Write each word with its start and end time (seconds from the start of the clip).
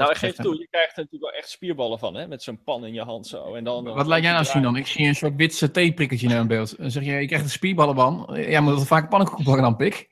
Nou, 0.00 0.12
ik 0.12 0.18
geef 0.18 0.34
toe, 0.36 0.58
je 0.58 0.68
krijgt 0.70 0.96
er 0.96 1.02
natuurlijk 1.02 1.32
wel 1.32 1.40
echt 1.40 1.50
spierballen 1.50 1.98
van, 1.98 2.14
hè? 2.14 2.26
Met 2.28 2.42
zo'n 2.42 2.62
pan 2.62 2.84
in 2.84 2.94
je 2.94 3.02
hand 3.02 3.26
zo. 3.26 3.54
En 3.54 3.64
dan, 3.64 3.84
Wat 3.84 4.06
laat 4.06 4.22
jij 4.22 4.32
nou 4.32 4.44
zien 4.44 4.62
dan? 4.62 4.76
Ik 4.76 4.86
zie 4.86 5.06
een 5.06 5.14
soort 5.14 5.36
wit 5.36 5.54
saté-prikkertje 5.54 6.28
in 6.28 6.46
beeld. 6.46 6.78
Dan 6.78 6.90
zeg 6.90 7.04
je, 7.04 7.12
je 7.12 7.26
krijgt 7.26 7.44
een 7.44 7.50
spierballen 7.50 7.94
van. 7.94 8.28
Jij 8.34 8.60
moet 8.60 8.86
vaak 8.86 9.08
pannenkoek 9.08 9.42
pakken 9.42 9.62
dan, 9.62 9.76
pik. 9.76 10.08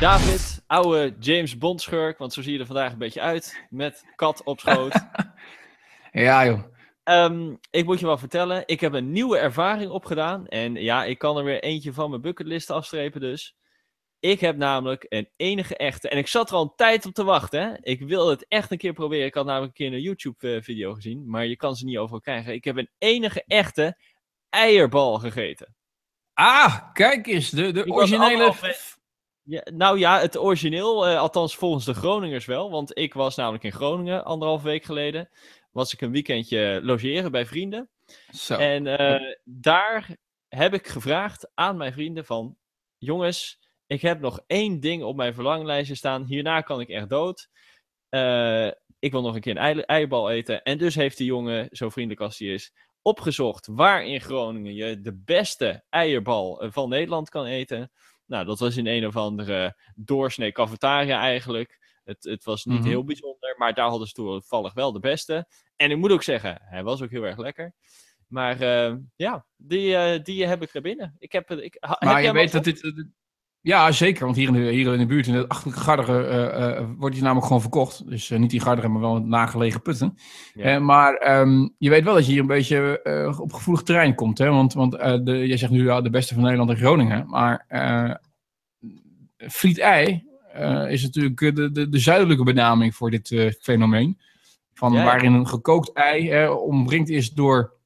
David, 0.00 0.62
oude 0.66 1.14
James 1.20 1.58
Bond 1.58 1.82
schurk, 1.82 2.18
want 2.18 2.32
zo 2.32 2.42
zie 2.42 2.52
je 2.52 2.58
er 2.58 2.66
vandaag 2.66 2.92
een 2.92 2.98
beetje 2.98 3.20
uit, 3.20 3.66
met 3.70 4.04
kat 4.16 4.42
op 4.44 4.60
schoot. 4.60 5.04
ja 6.12 6.44
joh. 6.46 6.60
Ehm, 7.10 7.54
ik 7.70 7.84
moet 7.84 8.00
je 8.00 8.06
wel 8.06 8.18
vertellen, 8.18 8.62
ik 8.66 8.80
heb 8.80 8.92
een 8.92 9.12
nieuwe 9.12 9.38
ervaring 9.38 9.90
opgedaan. 9.90 10.46
En 10.46 10.74
ja, 10.74 11.04
ik 11.04 11.18
kan 11.18 11.36
er 11.36 11.44
weer 11.44 11.62
eentje 11.62 11.92
van 11.92 12.10
mijn 12.10 12.22
bucketlist 12.22 12.70
afstrepen 12.70 13.20
dus. 13.20 13.56
Ik 14.20 14.40
heb 14.40 14.56
namelijk 14.56 15.06
een 15.08 15.28
enige 15.36 15.76
echte, 15.76 16.08
en 16.08 16.18
ik 16.18 16.26
zat 16.26 16.50
er 16.50 16.56
al 16.56 16.62
een 16.62 16.72
tijd 16.76 17.06
op 17.06 17.14
te 17.14 17.24
wachten. 17.24 17.60
Hè? 17.62 17.74
Ik 17.80 18.00
wil 18.00 18.28
het 18.28 18.46
echt 18.48 18.70
een 18.70 18.78
keer 18.78 18.92
proberen. 18.92 19.26
Ik 19.26 19.34
had 19.34 19.44
namelijk 19.44 19.78
een 19.78 19.86
keer 19.86 19.96
een 19.96 20.02
YouTube-video 20.02 20.94
gezien, 20.94 21.30
maar 21.30 21.46
je 21.46 21.56
kan 21.56 21.76
ze 21.76 21.84
niet 21.84 21.98
overal 21.98 22.20
krijgen. 22.20 22.54
Ik 22.54 22.64
heb 22.64 22.76
een 22.76 22.90
enige 22.98 23.44
echte 23.46 23.96
eierbal 24.50 25.18
gegeten. 25.18 25.74
Ah, 26.34 26.92
kijk 26.92 27.26
eens, 27.26 27.50
de, 27.50 27.72
de 27.72 27.86
originele... 27.86 28.54
Ja, 29.42 29.66
nou 29.74 29.98
ja, 29.98 30.20
het 30.20 30.38
origineel, 30.38 31.08
uh, 31.08 31.18
althans 31.18 31.56
volgens 31.56 31.84
de 31.84 31.94
Groningers 31.94 32.44
wel. 32.46 32.70
Want 32.70 32.98
ik 32.98 33.14
was 33.14 33.36
namelijk 33.36 33.64
in 33.64 33.72
Groningen 33.72 34.24
anderhalf 34.24 34.62
week 34.62 34.84
geleden. 34.84 35.28
Was 35.70 35.92
ik 35.92 36.00
een 36.00 36.12
weekendje 36.12 36.80
logeren 36.82 37.30
bij 37.30 37.46
vrienden. 37.46 37.90
Zo. 38.30 38.56
En 38.56 38.86
uh, 38.86 39.34
daar 39.44 40.16
heb 40.48 40.74
ik 40.74 40.88
gevraagd 40.88 41.50
aan 41.54 41.76
mijn 41.76 41.92
vrienden 41.92 42.24
van... 42.24 42.56
Jongens, 42.98 43.58
ik 43.86 44.02
heb 44.02 44.20
nog 44.20 44.40
één 44.46 44.80
ding 44.80 45.02
op 45.02 45.16
mijn 45.16 45.34
verlanglijstje 45.34 45.94
staan. 45.94 46.24
Hierna 46.24 46.60
kan 46.60 46.80
ik 46.80 46.88
echt 46.88 47.08
dood. 47.08 47.48
Uh, 48.10 48.70
ik 48.98 49.12
wil 49.12 49.22
nog 49.22 49.34
een 49.34 49.40
keer 49.40 49.56
een 49.56 49.62
ei 49.62 49.80
eierbal 49.80 50.30
eten. 50.30 50.62
En 50.62 50.78
dus 50.78 50.94
heeft 50.94 51.16
die 51.16 51.26
jongen, 51.26 51.68
zo 51.70 51.88
vriendelijk 51.88 52.20
als 52.20 52.38
hij 52.38 52.48
is, 52.48 52.72
opgezocht 53.02 53.66
waar 53.66 54.04
in 54.06 54.20
Groningen 54.20 54.74
je 54.74 55.00
de 55.00 55.14
beste 55.14 55.84
eierbal 55.88 56.64
van 56.70 56.88
Nederland 56.88 57.28
kan 57.28 57.46
eten. 57.46 57.92
Nou, 58.26 58.44
dat 58.44 58.58
was 58.58 58.76
in 58.76 58.86
een 58.86 59.06
of 59.06 59.16
andere 59.16 59.76
doorsnee 59.94 60.52
cafetaria 60.52 61.20
eigenlijk. 61.20 61.78
Het, 62.04 62.24
het 62.24 62.44
was 62.44 62.64
niet 62.64 62.78
Mhm. 62.78 62.88
heel 62.88 63.04
bijzonder, 63.04 63.39
maar 63.60 63.74
daar 63.74 63.88
hadden 63.88 64.06
ze 64.08 64.14
toevallig 64.14 64.72
wel 64.74 64.92
de 64.92 65.00
beste. 65.00 65.46
En 65.76 65.90
ik 65.90 65.96
moet 65.96 66.10
ook 66.10 66.22
zeggen, 66.22 66.58
hij 66.62 66.82
was 66.82 67.02
ook 67.02 67.10
heel 67.10 67.24
erg 67.26 67.36
lekker. 67.38 67.72
Maar 68.26 68.60
eh, 68.60 68.94
ja, 69.16 69.44
die, 69.56 69.96
eh, 69.96 70.22
die 70.22 70.46
heb 70.46 70.62
ik 70.62 70.74
er 70.74 70.82
binnen. 70.82 71.14
Ik 71.18 71.32
heb, 71.32 71.50
ik, 71.50 71.76
heb 71.80 71.96
Maar 72.00 72.22
je 72.22 72.32
weet 72.32 72.52
dat 72.52 72.64
dit... 72.64 72.80
dit- 72.80 73.06
Ja, 73.60 73.92
zeker. 73.92 74.24
Want 74.24 74.36
hier 74.36 74.46
in 74.48 74.52
de, 74.54 74.60
hier 74.70 74.92
in 74.92 74.98
de 74.98 75.06
buurt, 75.06 75.26
in 75.26 75.34
het 75.34 75.48
achterlijke 75.48 75.82
Garderen, 75.82 76.28
eh, 76.30 76.76
eh, 76.78 76.88
wordt 76.96 77.14
die 77.14 77.22
namelijk 77.24 77.46
gewoon 77.46 77.60
verkocht. 77.62 78.08
Dus 78.08 78.30
eh, 78.30 78.38
niet 78.38 78.50
die 78.50 78.60
Garderen, 78.60 78.92
maar 78.92 79.00
wel 79.00 79.14
het 79.14 79.24
nagelegen 79.26 79.82
putten. 79.82 80.14
Ja. 80.54 80.64
Eh, 80.64 80.80
maar 80.80 81.14
ehm, 81.14 81.68
je 81.78 81.90
weet 81.90 82.04
wel 82.04 82.14
dat 82.14 82.24
je 82.26 82.30
hier 82.32 82.40
een 82.40 82.46
beetje 82.46 83.02
eh, 83.02 83.40
op 83.40 83.52
gevoelig 83.52 83.82
terrein 83.82 84.14
komt. 84.14 84.38
Hè? 84.38 84.48
Want, 84.50 84.72
want 84.72 84.94
eh, 84.94 85.18
de, 85.22 85.46
jij 85.46 85.56
zegt 85.56 85.72
nu 85.72 85.84
ja, 85.84 86.00
de 86.00 86.10
beste 86.10 86.34
van 86.34 86.42
Nederland 86.42 86.70
en 86.70 86.76
Groningen. 86.76 87.28
Maar 87.28 87.64
eh 87.68 88.14
friet-ei 89.36 90.04
eh, 90.06 90.18
is 90.88 91.02
natuurlijk 91.02 91.40
eh, 91.40 91.54
de, 91.54 91.70
de, 91.70 91.88
de 91.88 91.98
zuidelijke 91.98 92.44
benaming 92.44 92.94
voor 92.94 93.10
dit 93.10 93.30
eh, 93.30 93.50
fenomeen. 93.60 94.18
Van 94.74 94.92
Ja, 94.92 94.98
ja. 94.98 95.04
waarin 95.04 95.32
een 95.32 95.48
gekookt 95.48 95.92
ei 95.92 96.30
eh, 96.30 96.56
omringd 96.56 97.08
is 97.08 97.32
door 97.32 97.78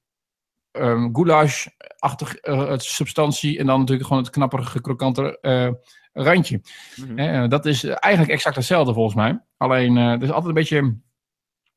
ehm 0.70 1.08
goulash-achtig 1.12 2.34
eh, 2.34 2.68
het 2.68 2.82
substantie. 2.82 3.58
En 3.58 3.66
dan 3.66 3.78
natuurlijk 3.78 4.08
gewoon 4.08 4.22
het 4.22 4.32
knapperige, 4.32 4.80
krokante 4.80 5.40
eh, 5.40 5.70
randje. 6.12 6.60
Mhm. 6.96 7.18
Eh, 7.18 7.48
dat 7.48 7.66
is 7.66 7.84
eigenlijk 7.84 8.32
exact 8.32 8.56
hetzelfde 8.56 8.92
volgens 8.92 9.14
mij. 9.14 9.40
Alleen 9.56 9.96
eh, 9.96 10.12
er 10.12 10.22
is 10.22 10.28
altijd 10.28 10.46
een 10.46 10.54
beetje 10.54 10.96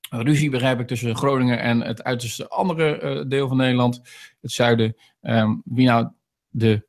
ruzie, 0.09 0.49
begrijp 0.49 0.79
ik, 0.79 0.87
tussen 0.87 1.15
Groningen 1.15 1.59
en 1.59 1.81
het 1.81 2.03
uiterste 2.03 2.49
andere 2.49 2.99
eh, 2.99 3.25
deel 3.27 3.47
van 3.47 3.57
Nederland, 3.57 4.01
het 4.41 4.51
zuiden. 4.51 4.95
Ehm, 5.21 5.55
wie 5.63 5.87
nou 5.87 6.09
de 6.49 6.87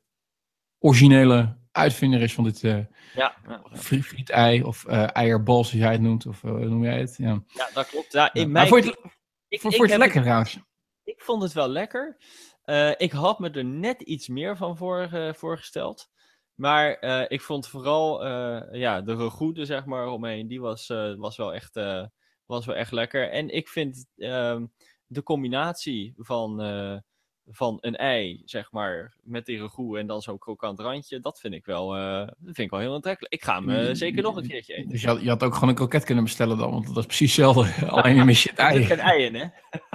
originele 0.79 1.57
uitvinder 1.79 2.21
is 2.21 2.33
van 2.33 2.43
dit 2.43 2.63
eh 2.63 2.77
Ja, 3.15 3.35
ja, 3.47 3.63
fri- 3.73 4.03
friet-ei 4.03 4.63
of 4.63 4.85
eh 4.85 5.07
eierbal, 5.13 5.63
zoals 5.63 5.83
jij 5.83 5.91
het 5.91 6.01
noemt. 6.01 6.25
Of 6.25 6.43
eh, 6.43 6.51
noem 6.51 6.83
jij 6.83 6.99
het? 6.99 7.17
Ja. 7.17 7.43
ja, 7.47 7.69
dat 7.73 7.87
klopt. 7.89 8.11
Ja, 8.13 8.33
in 8.33 8.41
Ja. 8.41 8.47
mijn, 8.47 8.51
Maar 8.51 8.67
vond 8.67 8.83
je 8.83 8.89
het, 8.89 8.99
ik, 9.47 9.61
vond 9.61 9.73
ik 9.73 9.81
je 9.81 9.87
het 9.87 9.97
lekker 9.97 10.21
trouwens? 10.21 10.59
Ik 11.03 11.21
vond 11.21 11.41
het 11.43 11.53
wel 11.53 11.67
lekker. 11.69 12.17
Ik 12.97 13.11
had 13.11 13.39
me 13.39 13.49
er 13.49 13.65
net 13.65 14.01
iets 14.01 14.27
meer 14.27 14.57
van 14.57 14.77
voor, 14.77 15.09
voorgesteld. 15.35 16.09
Maar 16.53 17.01
ik 17.27 17.41
vond 17.41 17.67
vooral 17.67 18.25
ja, 18.75 19.01
de 19.01 19.15
regoede, 19.15 19.65
zeg 19.65 19.85
maar, 19.85 20.07
omheen, 20.07 20.47
die 20.47 20.61
was, 20.61 20.87
was, 21.17 21.37
wel 21.37 21.53
echt, 21.53 21.79
was 22.45 22.65
wel 22.65 22.75
echt 22.75 22.91
lekker. 22.91 23.29
En 23.31 23.49
ik 23.49 23.67
vind 23.69 24.05
ehm, 24.17 24.65
de 25.05 25.23
combinatie 25.23 26.13
van, 26.17 26.59
van 27.51 27.77
een 27.81 27.95
ei, 27.95 28.41
zeg 28.45 28.71
maar, 28.71 29.13
met 29.23 29.45
die 29.45 29.61
regoe 29.61 29.99
en 29.99 30.07
dan 30.07 30.21
zo'n 30.21 30.37
krokant 30.37 30.79
randje, 30.79 31.19
dat 31.19 31.39
vind 31.39 31.53
ik 31.53 31.65
wel, 31.65 31.95
eh, 31.95 32.17
dat 32.17 32.35
vind 32.41 32.57
ik 32.57 32.69
wel 32.69 32.79
heel 32.79 32.93
aantrekkelijk. 32.93 33.33
Ik 33.33 33.43
ga 33.43 33.55
hem 33.55 33.69
eh, 33.69 33.89
zeker 33.95 34.21
nog 34.23 34.35
een 34.35 34.47
keertje 34.47 34.73
eten. 34.73 34.89
Dus 34.89 35.01
je 35.01 35.07
had, 35.07 35.21
je 35.21 35.29
had 35.29 35.43
ook 35.43 35.53
gewoon 35.53 35.69
een 35.69 35.75
kroket 35.75 36.03
kunnen 36.03 36.23
bestellen 36.23 36.57
dan, 36.57 36.71
want 36.71 36.87
dat 36.87 36.97
is 36.97 37.05
precies 37.05 37.35
hetzelfde. 37.35 37.87
Alleen 37.87 38.15
je 38.15 38.23
mist 38.23 38.43
je 38.43 38.49
het 38.49 38.59
Er 38.59 38.65
ei. 38.65 38.77
zit 38.77 38.85
geen 38.87 38.99
ei 38.99 39.23
in, 39.25 39.35
hè? 39.35 39.39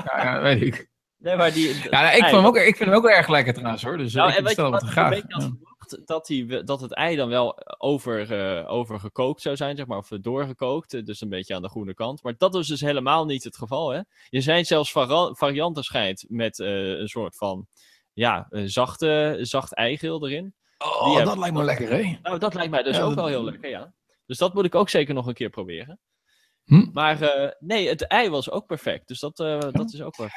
Ja, 0.05 0.23
ja, 0.25 0.41
weet 0.43 0.63
ik. 0.63 0.93
Nee, 1.19 1.37
maar 1.37 1.53
die, 1.53 1.69
Ja, 1.69 1.75
nou, 2.03 2.07
ik, 2.17 2.23
ei, 2.23 2.31
vond 2.31 2.33
hem 2.33 2.45
ook, 2.47 2.57
ik 2.57 2.77
vind 2.77 2.89
hem 2.89 2.99
ook 2.99 3.05
wel 3.05 3.17
erg 3.17 3.29
lekker 3.29 3.55
trouwens 3.55 3.83
hoor. 3.83 3.97
Dus 3.99 4.13
Nou, 4.15 4.33
ik 4.33 4.43
bestel 4.45 4.71
wat 4.71 4.73
wat 4.73 4.83
ik 4.83 4.87
een 4.87 4.93
graag. 4.93 5.11
beetje 5.11 5.57
Dat, 6.05 6.27
die, 6.27 6.65
dat 6.65 6.81
het 6.81 6.93
ei 6.95 7.17
dan 7.17 7.29
wel 7.29 7.59
over, 7.79 8.33
eh, 8.33 8.73
overgekookt 8.73 9.43
zou 9.43 9.57
zijn, 9.57 9.77
zeg 9.77 9.87
maar, 9.87 9.99
of 9.99 10.09
doorgekookt. 10.09 10.95
eh, 10.95 11.05
Dus 11.05 11.21
een 11.21 11.29
beetje 11.29 11.55
aan 11.55 11.63
de 11.63 11.69
groene 11.69 11.95
kant. 11.95 12.23
Maar 12.23 12.35
dat 12.39 12.55
is 12.55 12.67
dus 12.67 12.81
helemaal 12.81 13.25
niet 13.25 13.45
het 13.45 13.57
geval, 13.57 13.89
hè? 13.91 14.01
Je 14.29 14.41
zijn 14.41 14.65
zelfs 14.65 14.93
varianten 15.33 15.83
schijnt 15.85 16.25
met 16.29 16.59
eh, 16.61 16.89
een 16.99 17.09
soort 17.09 17.37
van, 17.37 17.67
ja, 18.13 18.47
zachte, 18.51 19.39
zacht 19.41 19.75
eigeel 19.75 20.27
erin. 20.27 20.55
Oh, 20.79 21.05
Die 21.15 21.25
dat 21.25 21.39
lijkt 21.39 21.55
me 21.57 21.65
lekker 21.65 21.89
hè. 21.91 22.17
Nou, 22.23 22.39
dat 22.39 22.55
lijkt 22.55 22.71
mij 22.71 22.83
dus 22.83 22.97
Ja, 22.97 23.03
ook 23.03 23.09
dat- 23.09 23.19
wel 23.19 23.27
heel 23.27 23.45
lekker, 23.45 23.69
ja. 23.71 23.93
Dus 24.27 24.39
dat 24.39 24.55
moet 24.55 24.65
ik 24.65 24.75
ook 24.75 24.89
zeker 24.89 25.15
nog 25.15 25.27
een 25.27 25.35
keer 25.35 25.51
proberen. 25.51 25.99
Hm? 26.65 26.87
Maar 26.93 27.21
eh, 27.23 27.51
nee, 27.59 27.89
het 27.89 28.07
ei 28.07 28.29
was 28.31 28.51
ook 28.51 28.67
perfect. 28.67 29.09
Dus 29.09 29.21
dat, 29.21 29.41
eh, 29.41 29.59
dat 29.73 29.93
is 29.93 30.03
ook 30.03 30.17
wel... 30.17 30.29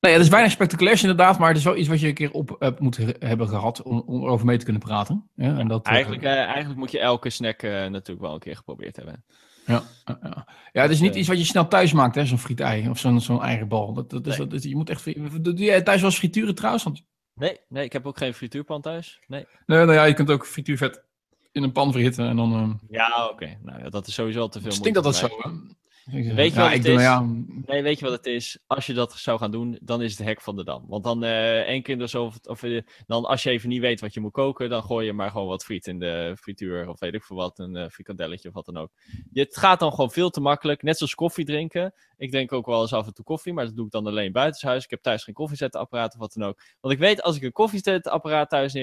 Nee, 0.00 0.12
het 0.12 0.22
is 0.22 0.28
weinig 0.28 0.52
spectaculairs 0.52 1.02
inderdaad, 1.02 1.38
maar 1.38 1.48
het 1.48 1.56
is 1.56 1.64
wel 1.64 1.76
iets 1.76 1.88
wat 1.88 2.00
je 2.00 2.06
een 2.06 2.14
keer 2.14 2.32
op 2.32 2.56
hebt 2.58 2.80
moeten 2.80 3.14
hebben 3.18 3.48
gehad 3.48 3.82
om, 3.82 4.02
om 4.06 4.22
erover 4.22 4.46
mee 4.46 4.56
te 4.56 4.64
kunnen 4.64 4.82
praten. 4.82 5.30
Ja, 5.34 5.58
en 5.58 5.68
dat, 5.68 5.86
eh, 5.86 5.92
Eigenlijk, 5.92 6.22
eh, 6.22 6.30
eigenlijk 6.32 6.78
moet 6.78 6.90
je 6.90 7.00
elke 7.00 7.30
snack 7.30 7.62
eh, 7.62 7.70
natuurlijk 7.70 8.20
wel 8.20 8.32
een 8.34 8.38
keer 8.38 8.56
geprobeerd 8.56 8.96
hebben. 8.96 9.24
Ja, 9.66 9.82
ja, 10.04 10.46
ja. 10.72 10.82
het 10.82 10.90
is 10.90 11.00
niet 11.00 11.12
eh, 11.12 11.18
iets 11.18 11.28
wat 11.28 11.38
je 11.38 11.44
snel 11.44 11.68
thuis 11.68 11.92
maakt, 11.92 12.14
hè, 12.14 12.26
zo'n 12.26 12.38
frietei 12.38 12.88
of 12.88 12.98
zo'n 12.98 13.20
zo'n 13.20 13.42
eigen 13.42 13.68
bal. 13.68 13.92
Dat, 13.92 14.10
dat 14.10 14.26
is, 14.26 14.38
Nee. 14.38 14.46
dat 14.46 14.62
je 14.62 14.76
moet 14.76 14.90
echt, 14.90 15.04
doe 15.44 15.54
jij 15.54 15.82
thuis 15.82 16.00
wel 16.00 16.10
eens 16.10 16.18
frituren 16.18 16.54
trouwens? 16.54 16.84
Want, 16.84 17.02
Nee, 17.34 17.58
nee, 17.68 17.84
ik 17.84 17.92
heb 17.92 18.06
ook 18.06 18.18
geen 18.18 18.34
frituurpan 18.34 18.80
thuis. 18.80 19.20
Nee. 19.26 19.46
nee, 19.66 19.78
nou 19.78 19.92
ja, 19.92 20.04
je 20.04 20.14
kunt 20.14 20.30
ook 20.30 20.46
frituurvet 20.46 21.04
in 21.52 21.62
een 21.62 21.72
pan 21.72 21.92
verhitten 21.92 22.28
en 22.28 22.36
dan 22.36 22.52
eh, 22.52 22.90
Ja, 22.90 23.28
oké. 23.32 23.58
Nou 23.62 23.82
ja, 23.82 23.88
dat 23.88 24.06
is 24.06 24.14
sowieso 24.14 24.40
al 24.40 24.48
te 24.48 24.60
veel 24.60 24.72
stinkt 24.72 24.94
dat 24.94 25.04
moeite 25.04 25.20
dat 25.20 25.30
voor 25.30 25.40
zo. 25.42 25.50
Hè? 25.50 25.76
Weet 26.10 26.52
je 26.52 26.58
ja, 26.58 26.62
wat 26.62 26.70
ik 26.70 26.76
het 26.76 26.84
doe, 26.84 26.94
is? 26.94 27.02
ja, 27.02 27.26
Nee, 27.66 27.82
weet 27.82 27.98
je 27.98 28.04
wat 28.04 28.14
het 28.14 28.26
is? 28.26 28.58
Als 28.66 28.86
je 28.86 28.92
dat 28.92 29.12
zou 29.12 29.38
gaan 29.38 29.50
doen, 29.50 29.78
dan 29.82 30.02
is 30.02 30.18
het 30.18 30.26
hek 30.26 30.40
van 30.40 30.56
de 30.56 30.64
dam. 30.64 30.84
Want 30.86 31.04
dan 31.04 31.24
eh 31.24 31.58
één 31.58 31.82
keer 31.82 31.92
in 31.94 32.00
de 32.00 32.06
zoveel... 32.06 32.40
Of, 32.44 32.62
eh, 32.62 32.82
dan 33.06 33.24
als 33.24 33.42
je 33.42 33.50
even 33.50 33.68
niet 33.68 33.80
weet 33.80 34.00
wat 34.00 34.14
je 34.14 34.20
moet 34.20 34.32
koken, 34.32 34.68
dan 34.68 34.82
gooi 34.82 35.06
je 35.06 35.12
maar 35.12 35.30
gewoon 35.30 35.46
wat 35.46 35.64
friet 35.64 35.86
in 35.86 35.98
de 35.98 36.36
frituur. 36.40 36.88
Of 36.88 37.00
weet 37.00 37.14
ik 37.14 37.24
veel 37.24 37.36
wat, 37.36 37.58
een 37.58 37.76
eh 37.76 37.88
frikandelletje 37.88 38.48
of 38.48 38.54
wat 38.54 38.66
dan 38.66 38.76
ook. 38.76 38.90
Het 39.32 39.56
gaat 39.56 39.80
dan 39.80 39.90
gewoon 39.90 40.10
veel 40.10 40.30
te 40.30 40.40
makkelijk. 40.40 40.82
Net 40.82 40.96
zoals 40.96 41.14
koffie 41.14 41.44
drinken. 41.44 41.94
Ik 42.16 42.30
drink 42.30 42.52
ook 42.52 42.66
wel 42.66 42.80
eens 42.80 42.92
af 42.92 43.06
en 43.06 43.14
toe 43.14 43.24
koffie, 43.24 43.52
maar 43.52 43.64
dat 43.64 43.76
doe 43.76 43.86
ik 43.86 43.92
dan 43.92 44.06
alleen 44.06 44.32
buitenshuis. 44.32 44.84
Ik 44.84 44.90
heb 44.90 45.02
thuis 45.02 45.24
geen 45.24 45.34
koffiezetapparaat 45.34 46.12
of 46.12 46.18
wat 46.18 46.32
dan 46.32 46.48
ook. 46.48 46.60
Want 46.80 46.94
ik 46.94 47.00
weet, 47.00 47.22
als 47.22 47.36
ik 47.36 47.42
een 47.42 47.52
koffiezetapparaat 47.52 48.48
thuis 48.50 48.74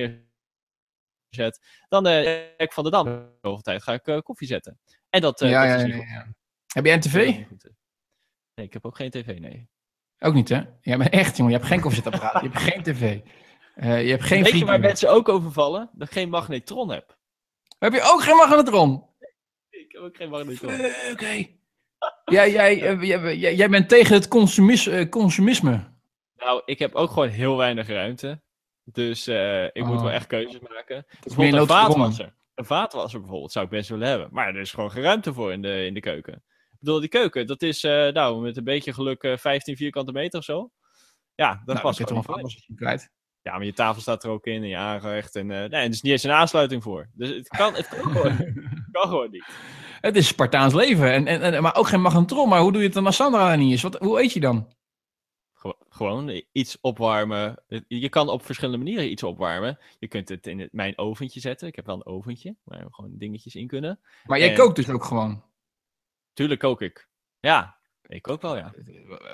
dan 1.90 2.08
eh 2.08 2.42
hek 2.58 2.74
van 2.74 2.84
de 2.84 2.90
dam. 2.90 3.06
Zoveel 3.42 3.62
tijd 3.62 3.84
ga 3.84 3.94
ik 3.94 4.08
eh, 4.08 4.20
koffie 4.20 4.48
zetten. 4.48 4.80
En 5.10 5.22
dat, 5.22 5.42
eh, 5.42 5.50
ja, 5.50 5.62
dat 5.62 5.70
ja, 5.70 5.86
is 5.86 5.94
niet 5.94 6.10
ja. 6.10 6.34
Heb 6.74 6.86
jij 6.86 6.94
een 6.94 7.00
tv? 7.00 7.16
Nee, 8.56 8.66
ik 8.66 8.74
heb 8.74 8.86
ook 8.86 8.96
geen 8.96 9.10
tv, 9.10 9.40
nee. 9.40 9.70
Ook 10.20 10.34
niet, 10.34 10.50
hè? 10.50 10.62
Ja, 10.82 10.98
maar 10.98 11.08
echt, 11.08 11.38
jongen. 11.38 11.52
Je 11.52 11.58
hebt 11.58 11.70
geen 11.70 11.82
koffiezetapparaat. 11.82 12.42
je 12.42 12.50
hebt 12.50 12.62
geen 12.62 12.84
tv. 12.84 13.20
Eh, 13.76 14.04
je 14.04 14.10
hebt 14.10 14.24
geen 14.24 14.44
Weet 14.44 14.60
je 14.60 14.66
waar 14.66 14.80
mensen 14.80 15.10
ook 15.10 15.30
overvallen? 15.30 15.90
Dat 15.94 16.08
ik 16.08 16.14
geen 16.14 16.30
magnetron 16.30 16.90
heb. 16.90 17.18
Heb 17.80 17.94
je 17.94 18.02
ook 18.02 18.24
geen 18.24 18.36
magnetron? 18.36 19.04
Ik 19.70 19.92
heb 19.92 20.02
ook 20.02 20.16
geen 20.16 20.30
magnetron. 20.30 20.72
Eh, 20.72 21.12
Oké. 21.12 21.48
Jij, 22.26 22.52
jij, 22.52 22.82
eh, 22.82 23.04
jij, 23.04 23.38
jij, 23.38 23.56
jij 23.56 23.70
bent 23.70 23.90
tegen 23.90 24.14
het 24.14 24.28
consumis, 24.28 24.88
eh, 24.88 25.10
consumisme. 25.10 25.94
Nou, 26.36 26.62
ik 26.66 26.80
heb 26.80 26.96
ook 26.96 27.10
gewoon 27.10 27.30
heel 27.30 27.58
weinig 27.58 27.88
ruimte. 27.88 28.42
Dus 28.86 29.28
eh, 29.28 29.64
ik 29.64 29.86
moet 29.86 29.96
Oh. 29.98 30.02
wel 30.02 30.12
echt 30.12 30.28
keuzes 30.28 30.60
maken. 30.60 31.06
Bijvoorbeeld 31.24 31.62
een 31.62 31.68
vaatwasser. 31.68 32.36
Een 32.56 32.66
vaatwasser 32.66 33.20
bijvoorbeeld 33.20 33.52
zou 33.52 33.66
ik 33.66 33.72
best 33.72 33.90
willen 33.90 34.08
hebben. 34.08 34.28
Maar 34.32 34.48
er 34.48 34.60
is 34.60 34.72
gewoon 34.72 34.92
geen 34.92 35.04
ruimte 35.04 35.34
voor 35.34 35.52
in 35.52 35.62
de, 35.62 35.86
in 35.86 35.94
de 35.94 36.00
keuken. 36.00 36.34
Ik 36.72 36.78
bedoel, 36.80 37.00
die 37.00 37.10
keuken, 37.10 37.48
dat 37.48 37.62
is 37.62 37.84
eh, 37.84 38.08
nou 38.08 38.42
met 38.42 38.58
een 38.58 38.64
beetje 38.64 38.94
geluk 38.94 39.24
eh, 39.24 39.38
15 39.38 39.76
vierkante 39.78 40.12
meter 40.12 40.40
of 40.40 40.46
zo. 40.46 40.70
Ja, 41.36 41.50
dat 41.66 41.66
Nou, 41.66 41.80
past 41.80 42.02
gewoon 42.04 42.24
vaatwassertje 42.24 42.74
kwijt. 42.76 43.10
Ja, 43.42 43.58
maar 43.58 43.66
je 43.66 43.74
tafel 43.74 44.02
staat 44.02 44.24
er 44.24 44.30
ook 44.30 44.46
in 44.46 44.62
en 44.62 44.68
je 44.68 44.78
aangerecht. 44.78 45.36
En, 45.36 45.52
eh 45.52 45.58
nee, 45.70 45.82
er 45.84 45.90
is 45.90 46.02
niet 46.02 46.12
eens 46.12 46.24
een 46.24 46.32
aansluiting 46.32 46.84
voor. 46.84 47.10
Dus 47.14 47.30
het 47.30 47.48
kan, 47.48 47.74
het 47.74 47.88
kan, 47.88 48.00
gewoon, 48.12 48.32
het 48.32 48.88
kan 48.92 49.08
gewoon 49.10 49.32
niet. 49.32 49.46
Het 50.02 50.16
is 50.16 50.28
Spartaans 50.28 50.74
leven. 50.74 51.12
En, 51.12 51.28
en, 51.28 51.42
en, 51.42 51.62
maar 51.62 51.76
ook 51.76 51.88
geen 51.88 52.02
magnetron. 52.02 52.50
Maar 52.50 52.60
hoe 52.60 52.72
doe 52.72 52.80
je 52.82 52.86
het 52.86 52.96
dan 52.96 53.06
als 53.06 53.16
Sandra 53.16 53.52
er 53.52 53.58
niet 53.58 53.74
is? 53.74 53.82
Wat, 53.82 53.96
hoe 54.00 54.22
eet 54.22 54.34
je 54.34 54.40
dan? 54.40 54.74
Gewo- 55.66 55.78
Gewoon 55.90 56.42
iets 56.52 56.78
opwarmen. 56.82 57.64
Je 57.88 58.10
kan 58.10 58.30
op 58.30 58.46
verschillende 58.46 58.78
manieren 58.84 59.12
iets 59.12 59.24
opwarmen. 59.24 59.80
Je 60.00 60.08
kunt 60.08 60.30
het 60.30 60.48
in 60.48 60.60
het, 60.60 60.74
mijn 60.74 60.98
oventje 60.98 61.40
zetten. 61.40 61.68
Ik 61.68 61.76
heb 61.76 61.86
wel 61.86 61.96
een 61.96 62.06
oventje 62.06 62.56
waar 62.64 62.86
gewoon 62.90 63.18
dingetjes 63.18 63.56
in 63.56 63.68
kunnen. 63.68 64.00
Maar 64.26 64.40
jij 64.40 64.50
En- 64.50 64.56
kookt 64.56 64.76
dus 64.76 64.90
ook 64.90 65.04
gewoon. 65.04 65.44
Tuurlijk 66.34 66.60
kook 66.60 66.82
ik. 66.82 67.08
Ja, 67.40 67.78
ik 68.08 68.22
kook 68.22 68.42
wel, 68.42 68.58
ja. 68.58 68.74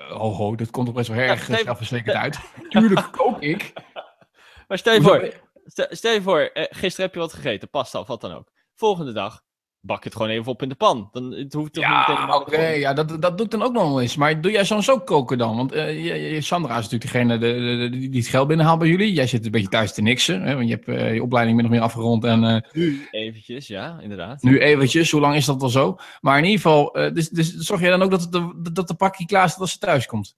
Oh, 0.10 0.36
ho, 0.38 0.56
dat 0.56 0.72
komt 0.72 0.86
toch 0.86 0.96
best 0.96 1.08
wel 1.10 1.18
erg 1.18 1.48
Ja, 1.48 1.58
zelfverzekerd 1.64 2.16
uit. 2.16 2.40
Tuurlijk 2.70 3.12
kook 3.12 3.42
ik. 3.42 3.74
Maar 4.68 4.78
stel 4.80 4.94
je 4.94 5.02
voor, 5.02 5.34
stel, 5.66 5.88
stel 5.90 6.14
je 6.14 6.22
voor 6.22 6.40
eh, 6.40 6.66
gisteren 6.70 7.06
heb 7.06 7.14
je 7.14 7.20
wat 7.20 7.34
gegeten, 7.34 7.70
pasta 7.70 8.00
of 8.00 8.08
wat 8.08 8.22
dan 8.22 8.32
ook. 8.32 8.52
Volgende 8.76 9.12
dag, 9.12 9.44
bak 9.84 10.04
het 10.04 10.14
gewoon 10.16 10.32
even 10.32 10.52
op 10.52 10.62
in 10.62 10.70
de 10.70 10.76
pan. 10.76 11.10
Dan 11.12 11.32
het 11.32 11.54
hoeft 11.54 11.74
toch 11.74 11.84
niet 11.84 11.94
Ja, 11.94 12.16
helemaal 12.16 12.40
oké, 12.42 12.68
ja, 12.68 12.94
dat, 12.94 13.22
dat 13.22 13.38
doe 13.38 13.46
ik 13.46 13.52
dan 13.52 13.62
ook 13.62 13.74
nog 13.74 13.84
wel 13.84 14.02
eens. 14.02 14.16
Maar 14.16 14.42
doe 14.42 14.52
jij 14.52 14.64
soms 14.66 14.90
ook 14.90 15.06
koken 15.06 15.38
dan? 15.38 15.56
Want 15.58 15.72
eh, 15.72 16.42
Sandra 16.42 16.78
is 16.78 16.84
natuurlijk 16.90 17.12
degene 17.12 17.38
de, 17.38 17.48
de- 17.54 17.90
de- 18.00 18.10
die 18.10 18.20
het 18.20 18.28
geld 18.30 18.48
binnenhaalt 18.48 18.80
bij 18.80 18.88
jullie. 18.88 19.14
Jij 19.14 19.28
zit 19.28 19.46
een 19.46 19.52
beetje 19.52 19.68
thuis 19.68 19.94
te 19.94 20.02
niksen, 20.02 20.42
hè, 20.42 20.56
want 20.56 20.68
je 20.68 20.74
hebt 20.74 20.88
eh, 20.88 21.14
je 21.14 21.24
opleiding 21.24 21.56
min 21.58 21.66
of 21.66 21.72
meer 21.72 21.82
afgerond. 21.82 22.24
En 22.24 22.44
eh, 22.44 22.72
Nu 22.74 23.08
eventjes, 23.12 23.68
ja, 23.68 24.00
inderdaad. 24.00 24.42
nu 24.42 24.60
eventjes, 24.60 25.12
hoe 25.12 25.22
lang 25.22 25.36
is 25.36 25.46
dat 25.46 25.62
al 25.62 25.70
zo? 25.70 25.96
Maar 26.22 26.38
in 26.38 26.44
ieder 26.44 26.60
geval, 26.62 26.92
dus, 27.14 27.30
dus 27.30 27.56
zorg 27.56 27.82
jij 27.82 27.90
dan 27.90 28.02
ook 28.02 28.12
dat, 28.12 28.22
het 28.22 28.32
de, 28.32 28.72
dat 28.72 28.88
de 28.88 28.96
pakje 28.96 29.26
klaar 29.26 29.50
staat 29.50 29.62
als 29.62 29.72
ze 29.72 29.78
thuis 29.78 30.06
komt? 30.06 30.36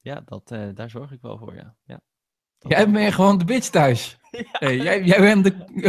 Ja, 0.00 0.22
dat, 0.24 0.48
daar 0.74 0.90
zorg 0.90 1.12
ik 1.12 1.20
wel 1.20 1.38
voor, 1.38 1.54
ja. 1.54 1.74
ja. 1.84 2.00
Jij 2.68 2.90
bent 2.90 3.14
gewoon 3.14 3.38
de 3.38 3.44
bitch 3.44 3.68
thuis. 3.68 4.18
Hey, 4.52 4.76
jij, 4.76 5.02
jij 5.02 5.20
bent 5.20 5.44
de... 5.44 5.50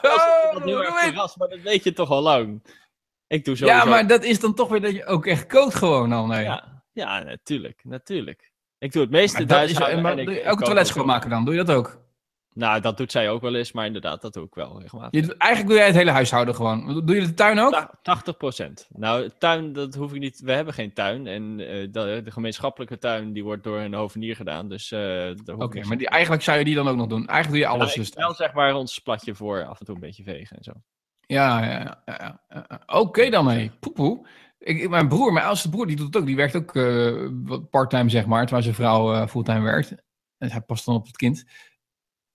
Dat 0.00 0.56
is 0.56 0.64
heel 0.64 0.84
erg 0.84 0.98
verrast, 1.00 1.36
maar 1.36 1.48
dat 1.48 1.60
weet 1.60 1.84
je 1.84 1.92
toch 1.92 2.10
al 2.10 2.22
lang. 2.22 2.62
Ik 3.26 3.44
doe 3.44 3.56
sowieso... 3.56 3.78
ja, 3.78 3.84
maar 3.84 4.06
dat 4.06 4.24
is 4.24 4.40
dan 4.40 4.54
toch 4.54 4.68
weer 4.68 4.80
dat 4.80 4.92
je 4.92 5.06
ook 5.06 5.26
echt 5.26 5.46
kookt 5.46 5.74
gewoon 5.74 6.12
al. 6.12 6.26
Nee. 6.26 6.44
Ja, 6.44 6.82
ja, 6.92 7.22
natuurlijk, 7.22 7.80
natuurlijk. 7.84 8.52
Ik 8.78 8.92
doe 8.92 9.02
het 9.02 9.10
meeste 9.10 9.44
thuis 9.44 9.72
elke 9.72 10.64
toilet 10.64 10.86
schoonmaken 10.86 11.30
dan, 11.30 11.44
doe 11.44 11.54
je 11.54 11.64
dat 11.64 11.76
ook? 11.76 12.00
Nou, 12.54 12.80
dat 12.80 12.96
doet 12.96 13.12
zij 13.12 13.30
ook 13.30 13.40
wel 13.40 13.54
eens, 13.54 13.72
maar 13.72 13.86
inderdaad, 13.86 14.20
dat 14.20 14.32
doe 14.32 14.44
ik 14.44 14.54
wel 14.54 14.80
regelmatig. 14.80 15.26
Je, 15.26 15.34
eigenlijk 15.36 15.70
doe 15.70 15.78
jij 15.78 15.86
het 15.86 15.96
hele 15.96 16.10
huishouden 16.10 16.54
gewoon. 16.54 17.02
Doe 17.04 17.14
je 17.14 17.20
de 17.20 17.34
tuin 17.34 17.58
ook? 17.58 17.72
Ta- 17.72 17.90
80 18.02 18.36
procent. 18.36 18.88
Nou, 18.92 19.30
tuin, 19.38 19.72
dat 19.72 19.94
hoef 19.94 20.12
ik 20.12 20.20
niet. 20.20 20.40
We 20.40 20.52
hebben 20.52 20.74
geen 20.74 20.92
tuin. 20.92 21.26
En 21.26 21.60
eh, 21.60 21.66
de, 21.92 22.20
de 22.24 22.30
gemeenschappelijke 22.30 22.98
tuin, 22.98 23.32
die 23.32 23.44
wordt 23.44 23.64
door 23.64 23.78
een 23.78 23.94
hovenier 23.94 24.36
gedaan. 24.36 24.68
Dus 24.68 24.90
eh 24.90 25.00
daar 25.00 25.54
hoef 25.54 25.64
Oké, 25.64 25.86
maar 25.86 25.98
die, 25.98 26.08
eigenlijk 26.08 26.42
zou 26.42 26.58
je 26.58 26.64
die 26.64 26.74
dan 26.74 26.88
ook 26.88 26.96
nog 26.96 27.06
doen. 27.06 27.26
Eigenlijk 27.26 27.50
doe 27.50 27.58
je 27.58 27.78
alles 27.78 27.94
dus. 27.94 28.14
wel 28.14 28.34
zeg 28.34 28.52
maar 28.52 28.74
ons 28.74 28.98
platje 28.98 29.34
voor 29.34 29.64
af 29.66 29.80
en 29.80 29.86
toe 29.86 29.94
een 29.94 30.00
beetje 30.00 30.22
vegen 30.22 30.56
en 30.56 30.64
zo. 30.64 30.72
Ja, 31.20 31.64
ja, 31.64 32.02
ja. 32.04 32.40
ja. 32.48 32.82
Oké 32.86 33.30
dan, 33.30 33.48
hé. 33.48 33.70
Poepoe. 33.80 34.26
Ik, 34.58 34.88
mijn 34.88 35.08
broer, 35.08 35.32
mijn 35.32 35.46
oudste 35.46 35.68
broer, 35.68 35.86
die 35.86 35.96
doet 35.96 36.06
het 36.06 36.16
ook. 36.16 36.26
Die 36.26 36.36
werkt 36.36 36.56
ook 36.56 36.76
eh, 36.76 37.28
wat 37.44 37.70
parttime, 37.70 38.10
zeg 38.10 38.26
maar. 38.26 38.40
Terwijl 38.42 38.62
zijn 38.62 38.74
vrouw 38.74 39.14
eh, 39.14 39.26
fulltime 39.26 39.60
werkt. 39.60 39.94
En 40.38 40.50
hij 40.50 40.60
past 40.60 40.84
dan 40.84 40.94
op 40.94 41.06
het 41.06 41.16
kind. 41.16 41.44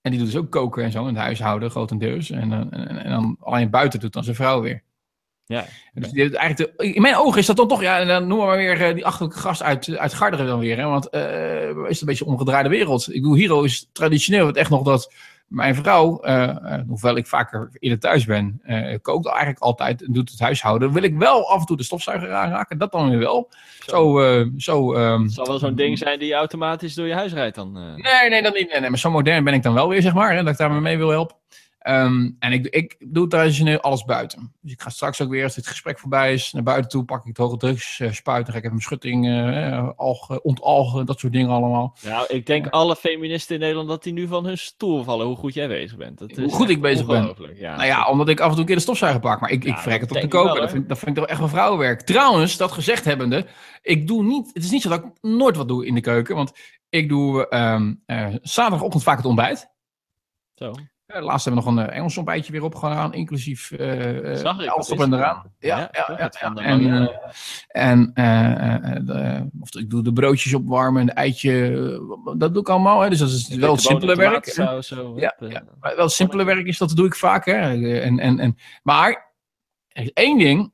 En 0.05 0.11
die 0.11 0.19
doet 0.19 0.31
dus 0.31 0.39
ook 0.41 0.49
koken 0.51 0.83
en 0.83 0.91
zo. 0.91 1.01
In 1.01 1.07
het 1.07 1.23
huishouden, 1.23 1.69
grotendeels. 1.71 2.29
En, 2.31 2.51
eh, 2.51 2.59
en, 2.79 3.03
en 3.03 3.09
dan 3.09 3.37
alleen 3.39 3.69
buiten 3.69 3.99
doet 3.99 4.13
dan 4.13 4.23
zijn 4.23 4.35
vrouw 4.35 4.61
weer. 4.61 4.83
Ja, 5.45 5.65
Dus 5.93 6.09
die 6.11 6.21
heeft 6.21 6.33
eigenlijk 6.33 6.77
de- 6.77 6.93
in 6.93 7.01
mijn 7.01 7.15
ogen 7.15 7.39
is 7.39 7.45
dat 7.45 7.55
dan 7.55 7.67
toch, 7.67 7.81
ja, 7.81 7.99
en 7.99 8.07
dan 8.07 8.27
noemen 8.27 8.45
we 8.45 8.51
maar 8.51 8.57
weer 8.61 8.81
eh, 8.81 8.93
die 8.93 9.05
achterlijke 9.05 9.39
gast 9.39 9.63
uit, 9.63 9.97
uit 9.97 10.13
Garderen 10.13 10.45
dan 10.47 10.59
weer. 10.59 10.77
Hè? 10.77 10.83
Want 10.85 11.09
eh, 11.09 11.69
is 11.69 11.87
het 11.87 12.01
een 12.01 12.07
beetje 12.07 12.25
een 12.25 12.31
omgedraaide 12.31 12.69
wereld. 12.69 13.07
Ik 13.13 13.21
bedoel, 13.21 13.37
Hero 13.37 13.63
is 13.63 13.89
traditioneel 13.91 14.47
het 14.47 14.55
echt 14.55 14.69
nog 14.69 14.83
dat 14.83 15.13
mijn 15.47 15.75
vrouw, 15.75 16.19
eh, 16.19 16.43
eh, 16.43 16.81
hoewel 16.87 17.15
ik 17.15 17.27
vaker 17.27 17.69
eerder 17.79 17.99
thuis 17.99 18.25
ben, 18.25 18.59
eh, 18.63 18.97
kookt 19.01 19.27
eigenlijk 19.27 19.59
altijd 19.59 20.03
en 20.03 20.13
doet 20.13 20.29
het 20.31 20.39
huishouden. 20.39 20.91
Wil 20.91 21.03
ik 21.03 21.17
wel 21.17 21.49
af 21.49 21.59
en 21.59 21.65
toe 21.65 21.77
de 21.77 21.83
stofzuiger 21.83 22.33
aanraken, 22.33 22.77
dat 22.77 22.91
dan 22.91 23.09
weer 23.09 23.19
wel. 23.19 23.49
Zo, 23.79 24.19
eh, 24.19 24.45
zo 24.57 24.93
ehm, 24.93 25.21
Het 25.21 25.33
zal 25.33 25.47
wel 25.47 25.59
zo'n 25.59 25.75
ding 25.75 25.97
zijn 25.97 26.19
die 26.19 26.33
automatisch 26.33 26.93
door 26.93 27.07
je 27.07 27.13
huis 27.13 27.33
rijdt 27.33 27.55
dan. 27.55 27.73
Nee, 27.73 28.29
nee, 28.29 28.41
dat 28.41 28.53
niet. 28.53 28.71
Nee, 28.71 28.79
nee, 28.79 28.89
maar 28.89 28.99
zo 28.99 29.11
modern 29.11 29.43
ben 29.43 29.53
ik 29.53 29.63
dan 29.63 29.73
wel 29.73 29.89
weer, 29.89 30.01
zeg 30.01 30.13
maar. 30.13 30.35
Hè, 30.35 30.43
dat 30.43 30.51
ik 30.51 30.57
daar 30.57 30.71
mee 30.71 30.97
wil 30.97 31.09
helpen. 31.09 31.35
Ehm, 31.85 32.29
en 32.39 32.51
ik, 32.51 32.67
ik 32.67 32.95
doe 32.99 33.27
traditioneel 33.27 33.79
alles 33.79 34.03
buiten. 34.03 34.53
Dus 34.61 34.71
ik 34.71 34.81
ga 34.81 34.89
straks 34.89 35.21
ook 35.21 35.29
weer, 35.29 35.43
als 35.43 35.55
dit 35.55 35.67
gesprek 35.67 35.99
voorbij 35.99 36.33
is, 36.33 36.51
naar 36.51 36.63
buiten 36.63 36.89
toe. 36.89 37.05
Pak 37.05 37.21
ik 37.21 37.27
het 37.27 37.37
hoge 37.37 37.57
drugs, 37.57 37.99
eh, 37.99 38.11
spuit. 38.11 38.45
Dan 38.45 38.51
ga 38.51 38.59
ik 38.59 38.63
even 38.63 38.69
mijn 38.69 38.81
schutting, 38.81 39.27
eh, 39.27 39.89
algen, 39.95 40.43
ontalgen, 40.43 41.05
dat 41.05 41.19
soort 41.19 41.33
dingen 41.33 41.49
allemaal. 41.49 41.95
Nou, 42.03 42.25
ik 42.27 42.45
denk 42.45 42.67
alle 42.67 42.95
feministen 42.95 43.55
in 43.55 43.61
Nederland 43.61 43.87
dat 43.89 44.03
die 44.03 44.13
nu 44.13 44.27
van 44.27 44.45
hun 44.45 44.57
stoel 44.57 45.03
vallen 45.03 45.25
hoe 45.25 45.35
goed 45.35 45.53
jij 45.53 45.67
bezig 45.67 45.97
bent. 45.97 46.17
Dat 46.17 46.31
Hoe 46.31 46.45
is 46.45 46.53
goed 46.53 46.69
ik 46.69 46.81
bezig 46.81 47.05
ben. 47.05 47.35
Ja. 47.55 47.75
Nou 47.75 47.87
ja, 47.87 48.07
omdat 48.07 48.29
ik 48.29 48.39
af 48.39 48.45
en 48.45 48.51
toe 48.51 48.59
een 48.59 48.65
keer 48.65 48.75
de 48.75 48.81
stofzuiger 48.81 49.21
pak. 49.21 49.39
Maar 49.39 49.51
ik, 49.51 49.63
ik 49.63 49.75
Ja, 49.75 49.81
vrek 49.81 50.01
het 50.01 50.11
op 50.11 50.17
ik 50.17 50.31
wel, 50.31 50.43
koken. 50.45 50.61
dat, 50.61 50.71
vind, 50.71 50.89
dat 50.89 50.97
vind 50.97 51.09
ik 51.11 51.17
toch 51.17 51.27
echt 51.27 51.39
wel 51.39 51.49
vrouwenwerk. 51.49 52.01
Trouwens, 52.01 52.57
dat 52.57 52.71
gezegd 52.71 53.05
hebbende, 53.05 53.45
ik 53.81 54.07
doe 54.07 54.23
niet, 54.23 54.49
het 54.53 54.63
is 54.63 54.71
niet 54.71 54.81
zo 54.81 54.89
dat 54.89 55.03
ik 55.03 55.11
nooit 55.21 55.55
wat 55.55 55.67
doe 55.67 55.85
in 55.85 55.93
de 55.93 56.01
keuken. 56.01 56.35
Want 56.35 56.51
ik 56.89 57.09
doe 57.09 57.47
ehm, 57.47 57.93
eh, 58.05 58.27
zaterdagochtend 58.41 59.03
vaak 59.03 59.17
het 59.17 59.25
ontbijt. 59.25 59.73
Zo. 60.55 60.73
Ja, 61.07 61.21
laatst 61.21 61.45
hebben 61.45 61.63
we 61.63 61.69
nog 61.71 61.79
een 61.79 61.89
eh, 61.89 61.97
Engels 61.97 62.17
ontbijtje 62.17 62.51
weer 62.51 62.63
opgedaan, 62.63 63.13
inclusief 63.13 63.71
eh 63.71 64.31
eh, 64.31 64.37
Zag 64.37 64.61
ik, 64.61 64.69
alles 64.69 64.89
op 64.91 64.99
en 64.99 65.13
eraan. 65.13 65.51
Ja, 65.59 65.77
Ja, 65.77 65.89
ja, 65.91 66.15
ja, 66.17 66.29
En, 66.39 66.53
Marianne. 66.53 67.11
eh, 67.69 67.85
en 67.89 68.11
eh, 68.13 68.73
eh, 68.75 69.05
de, 69.05 69.49
of 69.61 69.75
ik 69.75 69.89
doe 69.89 70.03
de 70.03 70.13
broodjes 70.13 70.53
opwarmen 70.53 71.01
en 71.01 71.07
de 71.07 71.13
eitje, 71.13 71.67
eh, 72.25 72.37
dat 72.37 72.53
doe 72.53 72.61
ik 72.61 72.69
allemaal. 72.69 72.99
Hè. 73.01 73.09
Dus 73.09 73.19
dat 73.19 73.29
is 73.29 73.47
wel 73.47 73.71
het 73.71 73.81
simpele 73.81 74.15
werk. 74.15 74.45
Zo, 74.45 74.81
zo, 74.81 75.13
Ja, 75.19 75.33
hup, 75.37 75.49
eh. 75.49 75.55
ja. 75.55 75.63
Maar 75.79 75.95
wel 75.95 76.09
simpele 76.09 76.43
werk 76.43 76.65
is, 76.67 76.77
dat 76.77 76.89
doe 76.95 77.05
ik 77.05 77.15
vaak. 77.15 77.45
Hè. 77.45 77.53
En, 78.01 78.19
en, 78.19 78.39
en, 78.39 78.57
maar 78.83 79.33
er 79.87 80.03
is 80.03 80.11
één 80.13 80.37
ding, 80.37 80.73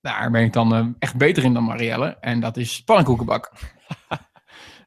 daar 0.00 0.30
ben 0.30 0.42
ik 0.42 0.52
dan 0.52 0.74
eh, 0.74 0.86
echt 0.98 1.16
beter 1.16 1.44
in 1.44 1.54
dan 1.54 1.64
Marielle. 1.64 2.16
En 2.20 2.40
dat 2.40 2.56
is 2.56 2.82
pannenkoeken 2.84 3.26
bakken. 3.26 3.52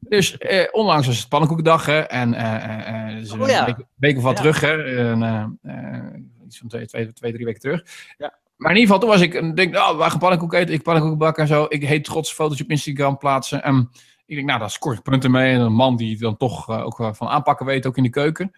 dus 0.10 0.38
eh, 0.38 0.68
onlangs 0.72 1.08
was 1.08 1.18
het 1.20 1.30
pannenkoekendag. 1.30 1.86
Hè, 1.86 2.00
en 2.00 2.34
eh, 2.34 2.56
eh, 2.56 3.18
eh, 3.32 3.42
Oh 3.42 3.48
ja. 3.48 3.68
een 3.68 3.86
week, 3.96 4.18
of 4.18 4.24
wat 4.24 4.34
Ja. 4.36 4.38
terug. 4.42 4.62
Hè, 4.62 4.84
en, 5.12 5.24
eh, 5.24 5.46
eh, 5.62 6.22
iets 6.46 6.58
van 6.58 6.68
twee, 6.68 6.86
twee, 6.86 7.14
twee, 7.14 7.32
drie 7.34 7.46
weken 7.46 7.62
terug. 7.62 7.84
Ja. 8.18 8.34
Maar 8.56 8.72
in 8.72 8.78
ieder 8.78 8.94
geval, 8.94 9.00
toen 9.00 9.18
was 9.18 9.28
ik, 9.28 9.34
en 9.34 9.56
denk, 9.56 9.76
oh, 9.76 9.98
we 9.98 10.10
gaan 10.10 10.20
pannenkoeken 10.20 10.60
eten. 10.60 10.74
Ik 10.74 10.84
pannenkoeken 10.84 11.20
bakken 11.20 11.44
en 11.44 11.50
zo. 11.50 11.66
Ik 11.70 11.84
heet 11.84 12.04
trots 12.04 12.34
foto's 12.34 12.62
op 12.62 12.70
Instagram 12.70 13.18
plaatsen. 13.18 13.64
En 13.64 13.90
ik 14.26 14.36
denk, 14.36 14.48
nou, 14.48 14.60
daar 14.60 14.70
scoor 14.72 14.94
ik 14.94 15.02
punten 15.02 15.32
mee. 15.32 15.54
En 15.54 15.60
een 15.60 15.74
man 15.74 15.96
die 15.96 16.18
dan 16.18 16.38
toch 16.38 16.70
ook 16.70 17.10
van 17.16 17.28
aanpakken 17.28 17.66
weet, 17.66 17.86
ook 17.86 17.98
in 17.98 18.04
de 18.04 18.10
keuken. 18.10 18.52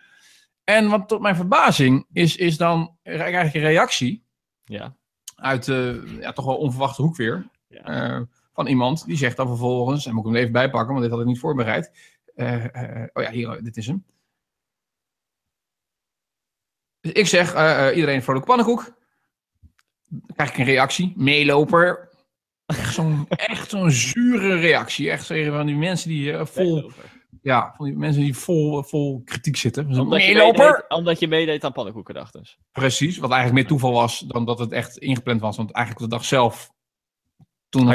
En 0.64 0.90
wat 0.90 1.08
tot 1.08 1.22
mijn 1.22 1.36
verbazing 1.36 2.06
is, 2.14 2.36
is 2.36 2.58
dan 2.58 2.98
eigenlijk 3.04 3.54
een 3.56 3.62
reactie 3.62 4.24
Ja. 4.66 4.96
uit 5.36 5.68
eh 5.68 6.20
ja, 6.20 6.32
toch 6.34 6.46
wel 6.46 6.58
onverwachte 6.58 7.02
hoek 7.02 7.16
weer. 7.16 7.48
Ja. 7.68 8.26
Van 8.58 8.68
iemand 8.68 9.06
die 9.06 9.18
zegt 9.18 9.38
dan 9.38 9.48
vervolgens, 9.48 10.06
en 10.06 10.14
moet 10.14 10.26
ik 10.26 10.32
hem 10.32 10.40
even 10.40 10.52
bijpakken, 10.52 10.90
want 10.90 11.02
dit 11.02 11.12
had 11.12 11.20
ik 11.20 11.26
niet 11.26 11.40
voorbereid. 11.40 11.92
Eh, 12.36 12.64
eh, 12.76 13.08
oh 13.14 13.24
ja, 13.24 13.32
hier, 13.32 13.64
dit 13.64 13.78
is 13.78 13.88
hem. 13.88 14.06
Dus 17.00 17.12
ik 17.12 17.28
zeg, 17.28 17.54
eh, 17.54 17.88
iedereen 17.96 18.24
vrolijke 18.24 18.48
pannenkoek. 18.48 18.96
Dan 20.10 20.36
krijg 20.36 20.50
ik 20.50 20.58
een 20.58 20.66
reactie, 20.66 21.14
meeloper. 21.16 22.10
Echt 23.28 23.70
zo'n 23.70 23.92
zure 24.12 24.56
reactie. 24.56 25.12
Echt 25.12 25.26
zeggen 25.26 25.54
van 25.54 25.66
die 25.66 25.76
mensen 25.76 26.10
die 26.10 26.46
vol, 26.46 26.92
ja, 27.42 27.74
van 27.76 27.86
die 27.86 27.96
mensen 27.96 28.22
die 28.22 28.38
vol, 28.38 28.84
vol 28.84 29.22
kritiek 29.26 29.58
zitten. 29.58 29.94
Zo'n 29.94 30.04
Omdat 30.04 30.26
je, 30.26 30.34
meeloper. 30.34 30.66
meedeed, 30.66 30.90
omdat 30.90 31.20
je 31.20 31.28
meedeed 31.28 31.64
aan 31.64 31.72
pannenkoekendag 31.72 32.32
dus. 32.32 32.58
Precies, 32.72 33.18
wat 33.18 33.32
eigenlijk 33.32 33.62
meer 33.62 33.70
toeval 33.70 33.92
was 33.92 34.20
dan 34.20 34.46
dat 34.46 34.60
het 34.60 34.72
echt 34.72 34.98
ingepland 34.98 35.42
was. 35.42 35.58
Want 35.58 35.72
eigenlijk 35.72 36.06
op 36.06 36.12
de 36.12 36.18
dag 36.18 36.26
zelf, 36.26 36.76
toen 37.78 37.88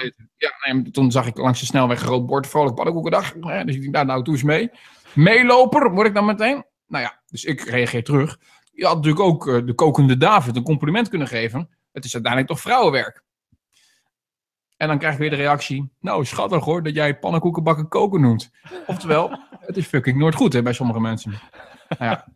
eten. 0.00 0.30
Ja, 0.36 0.72
nee, 0.72 0.90
toen 0.90 1.10
zag 1.10 1.26
ik 1.26 1.36
langs 1.36 1.60
de 1.60 1.66
snelweg 1.66 2.00
een 2.00 2.06
groot 2.06 2.26
bord, 2.26 2.46
vrolijk 2.46 2.74
pannenkoekendag. 2.74 3.34
Ja, 3.40 3.64
dus 3.64 3.74
ik 3.74 3.80
denk, 3.80 3.94
nou, 3.94 4.06
nou, 4.06 4.22
doe 4.22 4.34
eens 4.34 4.42
mee. 4.42 4.70
Meeloper, 5.14 5.90
word 5.90 6.06
ik 6.06 6.14
dan 6.14 6.24
meteen? 6.24 6.64
Nou 6.86 7.04
ja, 7.04 7.22
dus 7.26 7.44
ik 7.44 7.60
reageer 7.60 8.04
terug. 8.04 8.38
Je 8.72 8.86
had 8.86 8.94
natuurlijk 8.94 9.22
ook 9.22 9.48
eh, 9.48 9.66
de 9.66 9.74
kokende 9.74 10.16
David 10.16 10.56
een 10.56 10.62
compliment 10.62 11.08
kunnen 11.08 11.28
geven. 11.28 11.68
Het 11.92 12.04
is 12.04 12.14
uiteindelijk 12.14 12.52
toch 12.52 12.60
vrouwenwerk. 12.60 13.22
En 14.76 14.88
dan 14.88 14.98
krijg 14.98 15.14
ik 15.14 15.20
weer 15.20 15.30
de 15.30 15.36
reactie. 15.36 15.92
Nou, 16.00 16.24
schattig 16.24 16.64
hoor, 16.64 16.82
dat 16.82 16.94
jij 16.94 17.18
pannenkoeken 17.18 17.62
bakken 17.62 17.88
koken 17.88 18.20
noemt. 18.20 18.50
Oftewel, 18.86 19.38
het 19.50 19.76
is 19.76 19.86
fucking 19.86 20.18
nooit 20.18 20.34
goed 20.34 20.52
hè, 20.52 20.62
bij 20.62 20.72
sommige 20.72 21.00
mensen. 21.00 21.40
Nou 21.88 22.04
ja, 22.04 22.26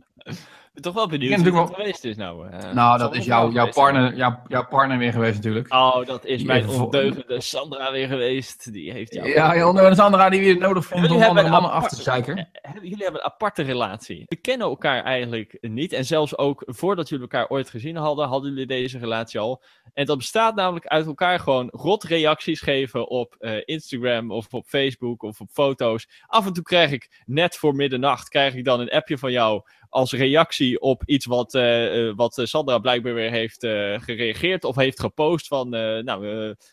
ben 0.76 0.84
toch 0.84 0.94
wel 0.94 1.08
benieuwd 1.08 1.28
wie 1.34 1.38
natuurlijk 1.44 1.74
geweest 1.74 2.04
is 2.04 2.16
nou. 2.16 2.48
eh. 2.48 2.72
Nou, 2.72 2.98
dat 2.98 3.14
is 3.14 3.26
wel 3.26 3.50
jouw, 3.50 3.68
partner, 3.68 4.16
jouw, 4.16 4.40
jouw 4.48 4.66
partner 4.66 4.98
weer 4.98 5.12
geweest 5.12 5.34
natuurlijk. 5.34 5.72
Oh, 5.72 6.06
dat 6.06 6.24
is 6.24 6.36
Die 6.36 6.46
mijn 6.46 6.68
ondeugende 6.68 7.40
Sandra 7.40 7.92
weer 7.92 8.08
geweest. 8.08 8.72
Die 8.72 8.92
heeft 8.92 9.14
jou... 9.14 9.28
Ja, 9.28 9.54
ja, 9.54 9.68
onder 9.68 9.84
een 9.84 9.94
Sandra 9.94 10.28
die 10.28 10.40
weer 10.40 10.58
nodig 10.58 10.84
vond 10.86 11.00
Jullie 11.00 11.16
om 11.16 11.22
hebben 11.22 11.42
andere 11.44 11.56
een 11.56 11.62
mannen 11.62 11.82
af 11.82 11.88
te 11.88 12.02
zeiken. 12.02 12.48
Hebben- 12.52 12.88
Jullie 12.88 13.02
hebben 13.04 13.20
een 13.20 13.26
aparte 13.30 13.62
relatie. 13.62 14.22
We 14.26 14.36
kennen 14.36 14.66
elkaar 14.66 15.04
eigenlijk 15.04 15.58
niet. 15.60 15.92
En 15.92 16.04
zelfs 16.04 16.38
ook 16.38 16.62
voordat 16.66 17.08
jullie 17.08 17.24
elkaar 17.28 17.48
ooit 17.48 17.70
gezien 17.70 17.96
hadden, 17.96 18.28
hadden 18.28 18.50
jullie 18.50 18.66
deze 18.66 18.98
relatie 18.98 19.40
al. 19.40 19.62
En 19.94 20.06
dat 20.06 20.16
bestaat 20.16 20.54
namelijk 20.54 20.86
uit 20.86 21.06
elkaar 21.06 21.38
gewoon 21.40 21.68
rot 21.72 22.04
reacties 22.04 22.60
geven 22.60 23.08
op 23.08 23.34
eh, 23.38 23.52
Instagram 23.64 24.30
of 24.30 24.54
op 24.54 24.66
Facebook 24.66 25.22
of 25.22 25.40
op 25.40 25.48
foto's. 25.52 26.08
Af 26.26 26.46
en 26.46 26.52
toe 26.52 26.62
krijg 26.64 26.90
ik 26.90 27.22
net 27.26 27.56
voor 27.56 27.74
middernacht 27.74 28.28
krijg 28.28 28.54
ik 28.54 28.64
dan 28.64 28.80
een 28.80 28.90
appje 28.90 29.18
van 29.18 29.32
jou 29.32 29.62
als 29.96 30.12
reactie 30.12 30.80
op 30.80 31.02
iets 31.06 31.26
wat, 31.26 31.54
eh, 31.54 32.08
eh, 32.08 32.16
wat 32.16 32.38
eh, 32.38 32.44
Sandra 32.44 32.78
blijkbaar 32.78 33.14
weer 33.14 33.30
heeft 33.30 33.60
gereageerd 34.04 34.64
of 34.64 34.76
heeft 34.76 35.00
gepost 35.00 35.46
van, 35.46 35.68
nou, 36.04 36.20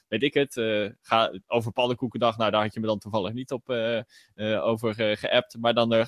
weet 0.07 0.23
ik 0.23 0.33
het, 0.33 0.61
ga, 1.01 1.31
over 1.47 1.71
pannenkoekendag, 1.71 2.37
nou 2.37 2.51
daar 2.51 2.61
had 2.61 2.73
je 2.73 2.79
me 2.79 2.87
dan 2.87 2.99
toevallig 2.99 3.33
niet 3.33 3.51
op 3.51 3.69
over 4.61 5.17
geappt, 5.17 5.57
maar 5.59 5.73
dan 5.73 6.05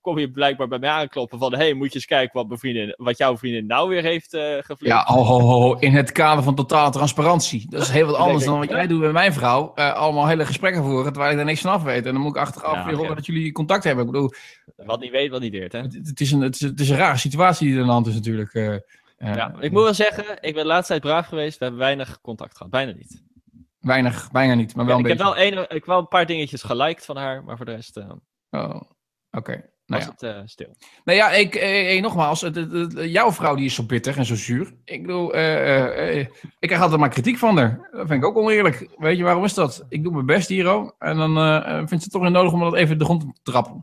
kom 0.00 0.18
je 0.18 0.30
blijkbaar 0.30 0.68
bij 0.68 0.78
mij 0.78 0.90
aankloppen 0.90 1.38
van, 1.38 1.54
hey, 1.54 1.74
moet 1.74 1.88
je 1.88 1.94
eens 1.94 2.04
kijken 2.04 2.36
wat, 2.36 2.46
mijn 2.46 2.58
vriendin, 2.58 2.94
wat 2.96 3.18
jouw 3.18 3.36
vriendin 3.36 3.66
nou 3.66 3.88
weer 3.88 4.02
heeft 4.02 4.36
geflikt. 4.60 4.94
Ja, 4.94 5.04
ho, 5.04 5.22
ho, 5.22 5.74
in 5.74 5.94
het 5.94 6.12
kader 6.12 6.44
van 6.44 6.54
totale 6.54 6.90
transparantie. 6.90 7.66
Dat 7.70 7.82
is 7.82 7.88
heel 7.88 8.06
wat 8.06 8.16
anders 8.24 8.44
dan 8.44 8.58
wat 8.58 8.68
jij 8.68 8.86
doet 8.86 9.00
met 9.00 9.12
mijn 9.12 9.32
vrouw. 9.32 9.74
Allemaal 9.74 10.26
hele 10.26 10.46
gesprekken 10.46 10.84
voeren, 10.84 11.12
terwijl 11.12 11.30
ik 11.30 11.36
daar 11.36 11.46
niks 11.46 11.60
van 11.60 11.72
af 11.72 11.82
weet. 11.82 12.06
En 12.06 12.12
dan 12.12 12.22
moet 12.22 12.36
ik 12.36 12.42
achteraf 12.42 12.74
Ja, 12.74 12.86
weer 12.86 12.96
horen 12.96 13.16
dat 13.16 13.26
jullie 13.26 13.52
contact 13.52 13.84
hebben. 13.84 14.04
Ik 14.04 14.10
bedoel, 14.10 14.32
Wat 14.76 15.00
niet 15.00 15.10
weet, 15.10 15.30
wat 15.30 15.40
niet 15.40 15.52
deert, 15.52 15.72
hè? 15.72 15.80
het, 15.80 15.94
het 16.02 16.20
is 16.20 16.32
een, 16.32 16.40
het, 16.40 16.57
is, 16.62 16.68
het 16.68 16.80
is 16.80 16.88
een 16.90 16.96
rare 16.96 17.16
situatie 17.16 17.66
die 17.66 17.74
er 17.74 17.80
aan 17.80 17.86
de 17.86 17.92
hand 17.92 18.06
is 18.06 18.14
natuurlijk. 18.14 18.54
eh. 18.54 18.74
Eh, 18.74 18.80
Ja, 19.34 19.54
ik 19.60 19.72
moet 19.72 19.82
wel 19.82 19.94
zeggen, 19.94 20.24
ik 20.40 20.54
ben 20.54 20.62
de 20.62 20.68
laatste 20.68 20.86
tijd 20.92 21.00
braaf 21.04 21.26
geweest. 21.26 21.58
We 21.58 21.64
hebben 21.64 21.82
weinig 21.82 22.20
contact 22.20 22.56
gehad. 22.56 22.70
Bijna 22.72 22.92
niet. 22.92 23.22
Weinig, 23.78 24.30
bijna 24.30 24.54
niet, 24.54 24.74
maar 24.74 24.86
wel 24.86 24.94
Ja, 24.98 25.00
ik 25.00 25.10
een 25.10 25.16
heb 25.16 25.26
beetje. 25.36 25.52
wel, 25.52 25.58
een, 25.58 25.64
ik 25.64 25.70
heb 25.70 25.86
wel 25.86 25.98
een 25.98 26.08
paar 26.08 26.26
dingetjes 26.26 26.62
geliked 26.62 27.04
van 27.04 27.16
haar, 27.16 27.44
maar 27.44 27.56
voor 27.56 27.66
de 27.66 27.74
rest 27.74 27.96
eh, 27.96 28.10
Oh, 28.50 28.80
Oké, 29.30 29.52
nou 29.86 30.04
was 30.04 30.12
ja. 30.18 30.28
het 30.38 30.50
stil. 30.50 30.76
Nou 31.04 31.18
ja, 31.18 31.30
ik, 31.30 31.54
eh, 31.54 31.96
eh, 31.96 32.02
nogmaals, 32.02 32.40
het- 32.40 32.54
het- 32.54 32.72
het- 32.72 33.10
jouw 33.10 33.32
vrouw 33.32 33.54
die 33.54 33.64
is 33.64 33.74
zo 33.74 33.82
pittig 33.84 34.16
en 34.16 34.24
zo 34.24 34.34
zuur. 34.34 34.74
Ik 34.84 35.02
bedoel, 35.02 35.34
eh, 35.34 36.18
ik 36.18 36.28
krijg 36.58 36.80
altijd 36.82 37.00
maar 37.00 37.08
kritiek 37.08 37.36
van 37.38 37.56
haar. 37.56 37.88
Dat 37.90 38.06
vind 38.08 38.22
ik 38.22 38.28
ook 38.28 38.36
oneerlijk. 38.36 38.88
Weet 38.96 39.16
je, 39.16 39.22
waarom 39.24 39.44
is 39.44 39.54
dat? 39.54 39.84
Ik 39.88 40.02
doe 40.02 40.12
mijn 40.12 40.26
best 40.26 40.48
hier. 40.48 40.92
En 40.98 41.16
dan 41.16 41.62
vindt 41.76 41.88
ze 41.90 41.94
het 41.96 42.10
toch 42.10 42.22
weer 42.22 42.30
nodig 42.30 42.52
om 42.52 42.60
dat 42.60 42.74
even 42.74 42.98
de 42.98 43.04
grond 43.04 43.20
te 43.20 43.50
trappen. 43.52 43.82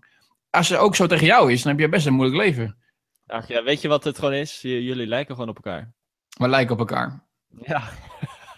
Als 0.55 0.67
ze 0.67 0.77
ook 0.77 0.95
zo 0.95 1.07
tegen 1.07 1.25
jou 1.25 1.51
is, 1.51 1.61
dan 1.61 1.71
heb 1.71 1.81
je 1.81 1.89
best 1.89 2.05
een 2.05 2.13
moeilijk 2.13 2.41
leven. 2.43 2.77
Ach 3.27 3.47
ja, 3.47 3.63
weet 3.63 3.81
je 3.81 3.87
wat 3.87 4.03
het 4.03 4.17
gewoon 4.19 4.33
is? 4.33 4.61
J- 4.61 4.67
jullie 4.67 5.07
lijken 5.07 5.35
gewoon 5.35 5.49
op 5.49 5.55
elkaar. 5.55 5.93
We 6.37 6.47
lijken 6.47 6.73
op 6.73 6.79
elkaar. 6.79 7.27
Ja. 7.61 7.83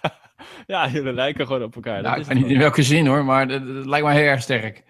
ja, 0.74 0.88
jullie 0.90 1.14
lijken 1.14 1.46
gewoon 1.46 1.64
op 1.64 1.76
elkaar. 1.76 1.96
Dat 1.96 2.04
Nou, 2.06 2.20
ik 2.20 2.26
weet 2.26 2.38
niet 2.38 2.52
in 2.52 2.58
welke 2.60 2.84
zin 2.84 3.08
hoor, 3.08 3.26
maar 3.26 3.48
dat, 3.48 3.68
dat 3.68 3.86
lijkt 3.86 4.06
me 4.06 4.12
heel 4.14 4.24
erg 4.24 4.42
sterk. 4.42 4.84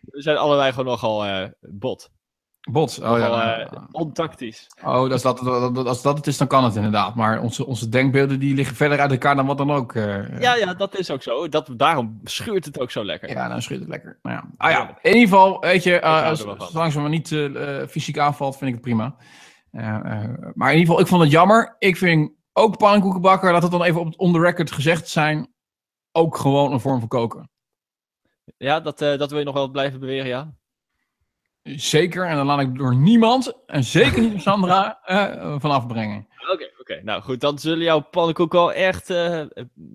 We 0.00 0.22
zijn 0.22 0.36
allebei 0.36 0.70
gewoon 0.70 0.86
nogal 0.86 1.24
eh, 1.26 1.48
bot. 1.60 2.10
Bot. 2.70 2.98
Oh 2.98 3.04
Nogal 3.10 3.18
ja. 3.38 3.58
eh, 3.58 3.82
ontactisch. 3.90 4.66
Oh, 4.84 5.10
als 5.10 5.22
dat, 5.22 5.40
als 5.86 6.02
dat 6.02 6.16
het 6.16 6.26
is, 6.26 6.36
dan 6.38 6.46
kan 6.46 6.64
het 6.64 6.74
inderdaad. 6.76 7.14
Maar 7.14 7.40
onze, 7.40 7.66
onze 7.66 7.88
denkbeelden 7.88 8.38
die 8.38 8.54
liggen 8.54 8.76
verder 8.76 9.00
uit 9.00 9.10
elkaar 9.10 9.36
dan 9.36 9.46
wat 9.46 9.58
dan 9.58 9.70
ook. 9.70 9.94
eh. 9.94 10.40
Ja, 10.40 10.54
ja, 10.54 10.74
dat 10.74 10.98
is 10.98 11.10
ook 11.10 11.22
zo. 11.22 11.48
Dat, 11.48 11.68
daarom 11.76 12.20
schuurt 12.24 12.64
het 12.64 12.80
ook 12.80 12.90
zo 12.90 13.04
lekker. 13.04 13.30
Ja, 13.30 13.48
dan 13.48 13.62
schuurt 13.62 13.80
het 13.80 13.88
lekker. 13.88 14.18
Nou 14.22 14.36
ja. 14.36 14.44
Ah 14.56 14.70
ja, 14.70 14.98
in 15.02 15.12
ieder 15.14 15.28
geval, 15.28 15.60
weet 15.60 15.82
je, 15.82 15.98
eh, 16.00 16.24
als- 16.26 16.46
zolang 16.70 16.92
ze 16.92 17.00
me 17.00 17.08
niet 17.08 17.32
eh, 17.32 17.80
eh, 17.82 17.88
fysiek 17.88 18.18
aanvalt, 18.18 18.56
vind 18.56 18.68
ik 18.68 18.74
het 18.76 18.84
prima. 18.84 19.16
Eh, 19.70 19.94
eh, 19.94 20.02
maar 20.54 20.72
in 20.72 20.78
ieder 20.78 20.86
geval, 20.86 21.00
ik 21.00 21.06
vond 21.06 21.22
het 21.22 21.30
jammer. 21.30 21.76
Ik 21.78 21.96
vind 21.96 22.32
ook 22.52 22.76
pannenkoekenbakker, 22.78 23.52
laat 23.52 23.62
het 23.62 23.70
dan 23.70 23.82
even 23.82 24.00
op 24.00 24.14
on 24.16 24.32
the 24.32 24.40
record 24.40 24.70
gezegd 24.72 25.08
zijn, 25.08 25.52
ook 26.12 26.36
gewoon 26.36 26.72
een 26.72 26.80
vorm 26.80 26.98
van 27.00 27.08
koken. 27.08 27.50
Ja, 28.56 28.80
dat, 28.80 29.00
eh, 29.00 29.18
dat 29.18 29.30
wil 29.30 29.38
je 29.38 29.44
nog 29.44 29.54
wel 29.54 29.68
blijven 29.68 30.00
beweren, 30.00 30.26
ja? 30.26 30.52
Zeker, 31.64 32.26
en 32.26 32.36
dan 32.36 32.46
laat 32.46 32.60
ik 32.60 32.74
door 32.74 32.96
niemand, 32.96 33.52
en 33.66 33.84
zeker 33.84 34.22
niet 34.22 34.30
door 34.30 34.40
Sandra, 34.40 34.98
eh 35.04 35.54
van 35.58 35.70
afbrengen. 35.70 36.28
Oké, 36.52 36.70
oké. 36.80 37.00
Nou 37.02 37.22
goed, 37.22 37.40
dan 37.40 37.58
zullen 37.58 37.84
jouw 37.84 38.00
pannenkoeken 38.00 38.58
wel 38.58 38.72
echt 38.72 39.10
eh, 39.10 39.44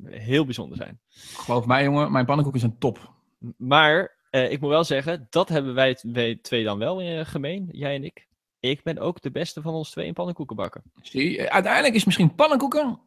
heel 0.05 0.45
bijzonder 0.45 0.77
zijn. 0.77 0.99
Geloof 1.09 1.65
mij 1.65 1.83
jongen, 1.83 2.11
mijn 2.11 2.25
pannenkoeken 2.25 2.61
zijn 2.61 2.77
top. 2.77 3.13
Maar 3.57 4.17
eh, 4.29 4.51
ik 4.51 4.59
moet 4.59 4.69
wel 4.69 4.83
zeggen, 4.83 5.27
dat 5.29 5.49
hebben 5.49 5.73
wij, 5.73 5.99
twee 6.41 6.63
dan 6.63 6.77
wel 6.77 7.25
gemeen, 7.25 7.69
jij 7.71 7.95
en 7.95 8.03
ik. 8.03 8.27
Ik 8.59 8.83
ben 8.83 8.97
ook 8.97 9.21
de 9.21 9.31
beste 9.31 9.61
van 9.61 9.73
ons 9.73 9.89
twee 9.91 10.05
in 10.05 10.13
pannenkoeken 10.13 10.55
bakken. 10.55 10.83
Zie, 11.01 11.51
uiteindelijk 11.51 11.93
is 11.93 12.05
misschien 12.05 12.35
pannenkoeken 12.35 12.99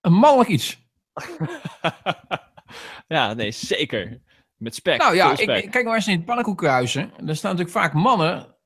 een 0.00 0.12
mannelijk 0.12 0.48
iets. 0.48 0.78
ja, 3.08 3.34
nee, 3.34 3.50
zeker. 3.50 4.20
Met 4.56 4.74
spek. 4.74 4.98
Nou 5.00 5.14
ja, 5.14 5.30
ik, 5.30 5.38
spek. 5.38 5.64
ik- 5.64 5.70
kijk 5.70 5.84
maar 5.84 5.94
eens 5.94 6.06
in 6.06 6.24
pannenkoekenhuizen. 6.24 7.02
Er 7.02 7.36
staan 7.36 7.56
natuurlijk 7.56 7.78
vaak 7.78 7.92
mannen 7.92 8.56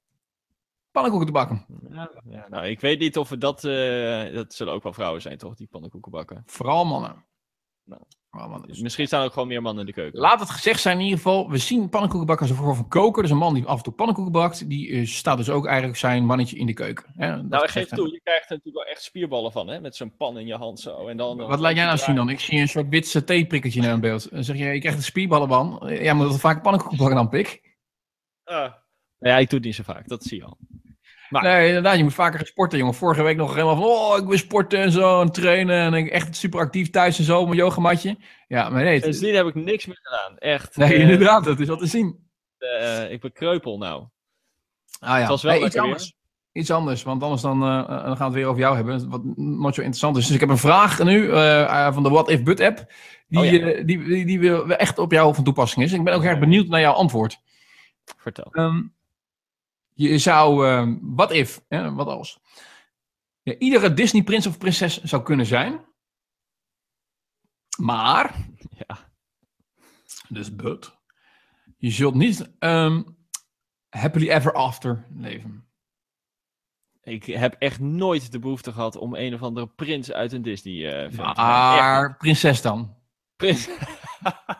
pannenkoeken 0.91 1.29
te 1.29 1.35
bakken. 1.35 1.67
Ja, 1.91 2.11
ja, 2.29 2.47
nou, 2.49 2.67
ik 2.67 2.81
weet 2.81 2.99
niet 2.99 3.17
of 3.19 3.29
we 3.29 3.39
dat... 3.39 3.65
eh, 3.65 4.35
dat 4.35 4.55
zullen 4.55 4.73
ook 4.73 4.83
wel 4.83 4.93
vrouwen 4.93 5.23
zijn, 5.23 5.39
toch, 5.39 5.55
die 5.55 5.67
pannenkoeken 5.71 6.11
bakken. 6.11 6.43
Vooral 6.47 6.85
mannen. 6.85 7.25
Nou. 7.85 8.03
Dus 8.67 8.81
Misschien 8.81 9.07
staan 9.07 9.21
er 9.21 9.27
ook 9.27 9.33
gewoon 9.33 9.49
meer 9.49 9.63
mannen 9.63 9.81
in 9.81 9.87
de 9.87 10.01
keuken. 10.01 10.21
laat 10.21 10.41
het 10.41 10.51
gezegd 10.51 10.81
zijn 10.81 10.97
in 10.99 11.03
ieder 11.03 11.17
geval. 11.17 11.51
We 11.51 11.59
zien 11.59 11.89
pannenkoekenbakken 11.89 12.47
als 12.47 12.57
een 12.57 12.63
vorm 12.63 12.77
van 12.77 12.89
koken. 12.89 13.23
Dus 13.23 13.31
een 13.31 13.37
man 13.37 13.55
die 13.55 13.67
af 13.67 13.77
en 13.77 13.83
toe 13.83 13.93
pannenkoeken 13.93 14.33
bakt. 14.33 14.69
Die 14.69 14.91
eh, 14.91 15.07
staat 15.07 15.37
dus 15.37 15.51
ook 15.51 15.67
eigenlijk 15.67 15.99
zijn 15.99 16.25
mannetje 16.27 16.57
in 16.57 16.67
de 16.67 16.73
keuken. 16.73 17.13
Hè? 17.17 17.37
Dat 17.37 17.49
nou, 17.49 17.65
ik 17.65 17.71
geef 17.71 17.89
toe, 17.89 18.13
je 18.13 18.21
krijgt 18.23 18.51
er 18.51 18.57
natuurlijk 18.57 18.85
wel 18.85 18.95
echt 18.95 19.03
spierballen 19.03 19.53
van, 19.53 19.69
hè? 19.69 19.81
Met 19.81 19.97
zo'n 19.97 20.17
pan 20.17 20.39
in 20.39 20.47
je 20.47 20.55
hand 20.55 20.81
zo. 20.81 21.07
En 21.07 21.17
dan, 21.17 21.37
Wat 21.37 21.59
laat 21.59 21.75
jij 21.75 21.85
nou 21.85 21.99
zien 21.99 22.15
dan? 22.15 22.29
Ik 22.29 22.41
zie 22.41 22.61
een 22.61 22.69
soort 22.69 22.89
wit 22.89 23.07
saté-prikkeltje 23.07 23.83
in 23.83 24.01
beeld. 24.01 24.31
Dan 24.31 24.45
zeg 24.45 24.57
je, 24.57 24.65
je 24.65 24.81
krijgt 24.81 24.99
een 24.99 25.05
spierballen 25.05 25.49
van. 25.49 25.81
Ja, 25.87 26.15
maar 26.15 26.25
dat 26.25 26.35
is 26.35 26.41
vaak 26.41 26.63
pannenkoeken 26.63 26.99
bakken 26.99 27.17
dan, 27.17 27.29
pik. 27.29 27.61
Ah. 28.45 28.73
Nou 29.19 29.35
ja, 29.35 29.39
ik 29.39 29.51
doe 29.51 29.59
het 29.59 29.67
niet 29.67 29.77
zo 29.77 29.83
vaak, 29.83 30.09
dat 30.09 30.23
zie 30.23 30.39
je 30.39 30.45
al. 30.45 30.59
Maar- 31.31 31.43
Nee, 31.43 31.67
inderdaad, 31.67 31.97
je 31.97 32.03
moet 32.03 32.15
vaker 32.15 32.39
gaan 32.39 32.47
sporten, 32.47 32.79
jongen. 32.79 32.95
Vorige 32.95 33.23
week 33.23 33.37
nog 33.37 33.55
helemaal 33.55 33.77
van, 33.77 33.85
oh, 33.85 34.19
ik 34.19 34.25
wil 34.29 34.39
sporten 34.39 34.79
en 34.79 34.93
zo, 34.93 35.21
en 35.21 35.31
trainen. 35.33 35.77
En 35.81 35.95
ik 35.95 36.09
echt 36.09 36.37
super 36.37 36.61
actief 36.61 36.91
thuis 36.91 37.19
en 37.19 37.25
zo, 37.25 37.45
mijn 37.45 37.57
yogamatje. 37.57 38.17
Ja, 38.49 38.69
maar 38.69 38.83
nee, 38.83 38.95
het- 38.95 39.03
Sindsdien 39.03 39.35
heb 39.35 39.47
ik 39.47 39.55
niks 39.55 39.87
meer 39.87 40.01
gedaan, 40.03 40.39
echt. 40.39 40.77
nee 40.77 40.95
Eh, 40.95 41.01
inderdaad, 41.01 41.45
dat 41.45 41.61
is 41.61 41.69
wat 41.69 41.79
te 41.79 41.87
zien. 41.87 42.29
eh, 42.59 43.11
ik 43.13 43.21
ben 43.21 43.33
kreupel 43.33 43.79
nou. 43.79 44.05
Ah 45.01 45.09
ja, 45.09 45.19
Het 45.19 45.29
was 45.29 45.43
wel 45.43 45.65
iets 45.67 45.77
anders. 45.77 46.15
Iets 46.53 46.71
anders, 46.71 47.03
want 47.03 47.23
anders 47.23 47.43
dan, 47.43 47.63
eh, 47.63 47.89
dan 47.89 48.17
gaan 48.17 48.17
we 48.17 48.25
het 48.25 48.33
weer 48.33 48.47
over 48.47 48.61
jou 48.61 48.77
hebben, 48.77 49.09
wat 49.09 49.21
nooit 49.37 49.75
zo 49.75 49.81
interessant 49.81 50.17
is. 50.17 50.25
Dus 50.27 50.35
ik 50.35 50.41
heb 50.41 50.49
een 50.49 50.59
vraag 50.59 51.03
nu 51.03 51.27
van 51.93 52.03
de 52.03 52.09
What 52.11 52.31
If 52.31 52.43
But 52.43 52.61
app, 52.61 52.93
die, 53.29 53.39
Oh 53.39 53.45
ja. 53.45 53.83
die, 53.83 54.05
die, 54.05 54.25
die 54.39 54.77
echt 54.77 54.99
op 54.99 55.13
jou 55.13 55.35
van 55.35 55.45
toepassing 55.45 55.85
is. 55.85 55.93
Ik 55.93 56.05
ben 56.05 56.15
ook 56.15 56.25
erg 56.25 56.39
benieuwd 56.39 56.67
naar 56.69 56.81
jouw 56.81 56.93
antwoord. 56.93 57.39
Vertel. 58.17 58.49
Ehm, 58.53 58.81
je 60.09 60.19
zou, 60.19 60.67
ehm, 60.69 60.99
wat 61.01 61.33
if, 61.33 61.65
hè, 61.69 61.93
wat 61.93 62.07
als, 62.07 62.41
ja, 63.43 63.55
iedere 63.59 63.95
Disney 63.95 64.23
prins 64.23 64.47
of 64.47 64.59
prinses 64.59 65.03
zou 65.03 65.23
kunnen 65.23 65.47
zijn, 65.47 65.85
maar, 67.79 68.37
Ja. 68.89 69.13
dus 70.29 70.57
but, 70.57 70.99
je 71.77 71.91
zult 71.91 72.15
niet 72.15 72.51
ehm, 72.59 73.03
happily 73.89 74.29
ever 74.31 74.53
after 74.53 75.07
leven. 75.17 75.65
Ik 77.03 77.25
heb 77.25 77.55
echt 77.59 77.81
nooit 77.81 78.33
de 78.33 78.39
behoefte 78.39 78.73
gehad 78.73 78.97
om 78.97 79.15
een 79.15 79.35
of 79.35 79.43
andere 79.43 79.67
prins 79.67 80.13
uit 80.13 80.33
een 80.33 80.43
Disney 80.43 80.87
eh 81.05 81.13
film 81.13 81.17
te. 81.17 81.23
Echt 81.23 81.37
Maar 81.37 82.17
prinses 82.17 82.63
dan? 82.63 82.97
Prins. 83.37 83.69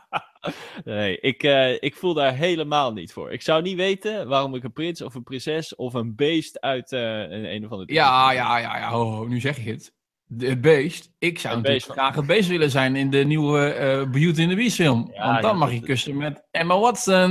nee, 0.85 1.21
ik, 1.21 1.43
eh, 1.43 1.73
ik 1.83 1.95
voel 1.95 2.15
daar 2.15 2.35
helemaal 2.35 2.93
niet 2.93 3.13
voor. 3.13 3.33
Ik 3.33 3.43
zou 3.43 3.63
niet 3.63 3.77
weten 3.77 4.29
waarom 4.29 4.55
ik 4.55 4.65
een 4.65 4.73
prins 4.73 5.03
of 5.03 5.15
een 5.15 5.23
prinses 5.23 5.75
of 5.75 5.95
een 5.95 6.15
beest 6.17 6.61
uit 6.61 6.93
eh, 6.93 7.21
een, 7.21 7.55
een 7.55 7.65
of 7.65 7.71
andere. 7.71 7.93
Ja, 7.93 8.33
ja, 8.33 8.59
ja, 8.59 8.79
ja. 8.79 8.91
Ho, 8.91 9.05
ho, 9.05 9.27
nu 9.27 9.41
zeg 9.41 9.65
je 9.65 9.71
het. 9.71 9.93
De, 10.25 10.47
het 10.49 10.61
beest. 10.61 11.11
Ik 11.19 11.39
zou 11.39 11.55
Het 11.55 11.63
natuurlijk 11.67 11.99
graag 12.01 12.15
het 12.15 12.27
beest 12.27 12.49
willen 12.49 12.71
zijn 12.71 12.97
in 12.97 13.11
de 13.11 13.25
nieuwe 13.25 13.73
eh 13.73 14.11
Beauty 14.11 14.41
and 14.41 14.51
the 14.51 14.57
Beast 14.57 14.77
film. 14.77 15.11
Ja, 15.15 15.27
Want 15.27 15.43
dan 15.43 15.51
ja, 15.51 15.57
mag 15.57 15.73
je 15.73 15.81
kussen 15.81 16.17
met 16.17 16.47
Emma 16.51 16.79
Watson. 16.79 17.23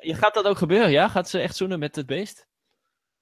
Je 0.00 0.14
gaat 0.14 0.34
dat 0.34 0.44
ook 0.44 0.58
gebeuren, 0.58 0.90
ja? 0.90 1.08
Gaat 1.08 1.28
ze 1.28 1.38
echt 1.38 1.56
zoenen 1.56 1.78
met 1.78 1.96
het 1.96 2.06
beest? 2.06 2.46